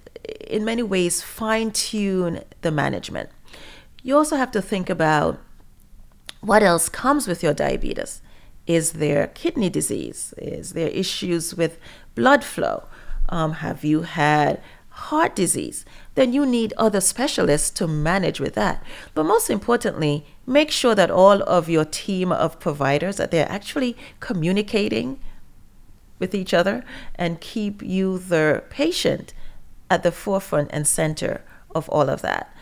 in 0.48 0.64
many 0.66 0.84
ways 0.84 1.22
fine 1.22 1.72
tune 1.72 2.42
the 2.62 2.72
management. 2.72 3.30
You 4.02 4.16
also 4.16 4.38
have 4.38 4.52
to 4.52 4.62
think 4.62 4.90
about 4.90 5.40
what 6.42 6.64
else 6.64 6.88
comes 6.88 7.28
with 7.28 7.44
your 7.44 7.54
diabetes. 7.54 8.22
Is 8.66 8.94
there 8.94 9.28
kidney 9.28 9.70
disease? 9.70 10.34
Is 10.38 10.74
there 10.74 10.90
issues 10.90 11.56
with 11.56 11.80
blood 12.16 12.44
flow? 12.44 12.86
Um, 13.30 13.54
have 13.54 13.84
you 13.84 14.02
had 14.02 14.62
heart 14.90 15.36
disease? 15.36 15.86
Then 16.16 16.34
you 16.34 16.46
need 16.46 16.74
other 16.78 17.00
specialists 17.00 17.70
to 17.72 17.88
manage 17.88 18.40
with 18.40 18.56
that. 18.56 18.84
But 19.14 19.24
most 19.24 19.50
importantly, 19.50 20.26
make 20.46 20.72
sure 20.72 20.96
that 20.96 21.12
all 21.12 21.42
of 21.44 21.70
your 21.70 21.86
team 21.86 22.32
of 22.32 22.60
providers 22.60 23.18
that 23.18 23.32
they're 23.32 23.50
actually 23.50 23.96
communicating 24.20 25.20
with 26.18 26.36
each 26.36 26.54
other 26.54 26.84
and 27.16 27.40
keep 27.40 27.82
you 27.82 28.18
the 28.18 28.64
patient 28.70 29.34
at 29.90 30.04
the 30.04 30.12
forefront 30.12 30.70
and 30.74 30.86
center 30.86 31.42
of 31.74 31.88
all 31.90 32.10
of 32.10 32.22
that 32.22 32.54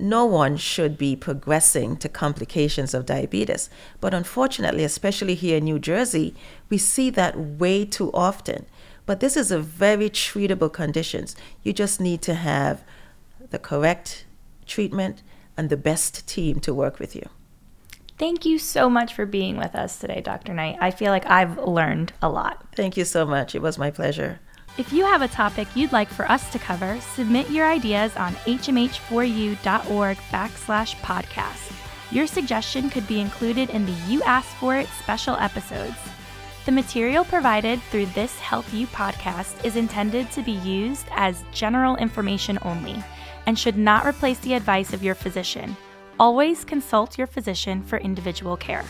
no 0.00 0.24
one 0.24 0.56
should 0.56 0.96
be 0.96 1.14
progressing 1.14 1.96
to 1.98 2.08
complications 2.08 2.94
of 2.94 3.06
diabetes. 3.06 3.68
But 4.00 4.14
unfortunately, 4.14 4.82
especially 4.82 5.34
here 5.34 5.58
in 5.58 5.64
New 5.64 5.78
Jersey, 5.78 6.34
we 6.68 6.78
see 6.78 7.10
that 7.10 7.38
way 7.38 7.84
too 7.84 8.10
often. 8.12 8.66
But 9.06 9.20
this 9.20 9.36
is 9.36 9.50
a 9.50 9.58
very 9.58 10.10
treatable 10.10 10.72
condition. 10.72 11.26
You 11.62 11.72
just 11.72 12.00
need 12.00 12.22
to 12.22 12.34
have 12.34 12.82
the 13.50 13.58
correct 13.58 14.24
treatment 14.66 15.22
and 15.56 15.68
the 15.68 15.76
best 15.76 16.26
team 16.26 16.60
to 16.60 16.72
work 16.72 16.98
with 16.98 17.14
you. 17.16 17.28
Thank 18.18 18.44
you 18.44 18.58
so 18.58 18.90
much 18.90 19.14
for 19.14 19.24
being 19.24 19.56
with 19.56 19.74
us 19.74 19.98
today, 19.98 20.20
Dr. 20.20 20.52
Knight. 20.52 20.76
I 20.80 20.90
feel 20.90 21.10
like 21.10 21.24
I've 21.26 21.58
learned 21.58 22.12
a 22.20 22.28
lot. 22.28 22.66
Thank 22.76 22.96
you 22.96 23.04
so 23.06 23.24
much. 23.24 23.54
It 23.54 23.62
was 23.62 23.78
my 23.78 23.90
pleasure. 23.90 24.40
If 24.78 24.92
you 24.92 25.04
have 25.04 25.22
a 25.22 25.28
topic 25.28 25.68
you'd 25.74 25.92
like 25.92 26.08
for 26.08 26.30
us 26.30 26.50
to 26.52 26.58
cover, 26.58 27.00
submit 27.14 27.50
your 27.50 27.66
ideas 27.66 28.14
on 28.16 28.34
hmh4u.org 28.34 30.16
backslash 30.16 30.94
podcast. 30.96 31.72
Your 32.10 32.26
suggestion 32.26 32.90
could 32.90 33.06
be 33.06 33.20
included 33.20 33.70
in 33.70 33.86
the 33.86 33.96
You 34.06 34.22
Asked 34.22 34.56
For 34.56 34.76
It 34.76 34.88
special 35.02 35.36
episodes. 35.36 35.96
The 36.66 36.72
material 36.72 37.24
provided 37.24 37.80
through 37.84 38.06
this 38.06 38.38
HealthU 38.38 38.86
podcast 38.88 39.64
is 39.64 39.76
intended 39.76 40.30
to 40.32 40.42
be 40.42 40.52
used 40.52 41.06
as 41.12 41.42
general 41.52 41.96
information 41.96 42.58
only 42.62 43.02
and 43.46 43.58
should 43.58 43.78
not 43.78 44.06
replace 44.06 44.38
the 44.40 44.54
advice 44.54 44.92
of 44.92 45.02
your 45.02 45.14
physician. 45.14 45.74
Always 46.18 46.64
consult 46.64 47.16
your 47.16 47.26
physician 47.26 47.82
for 47.82 47.98
individual 47.98 48.58
care. 48.58 48.84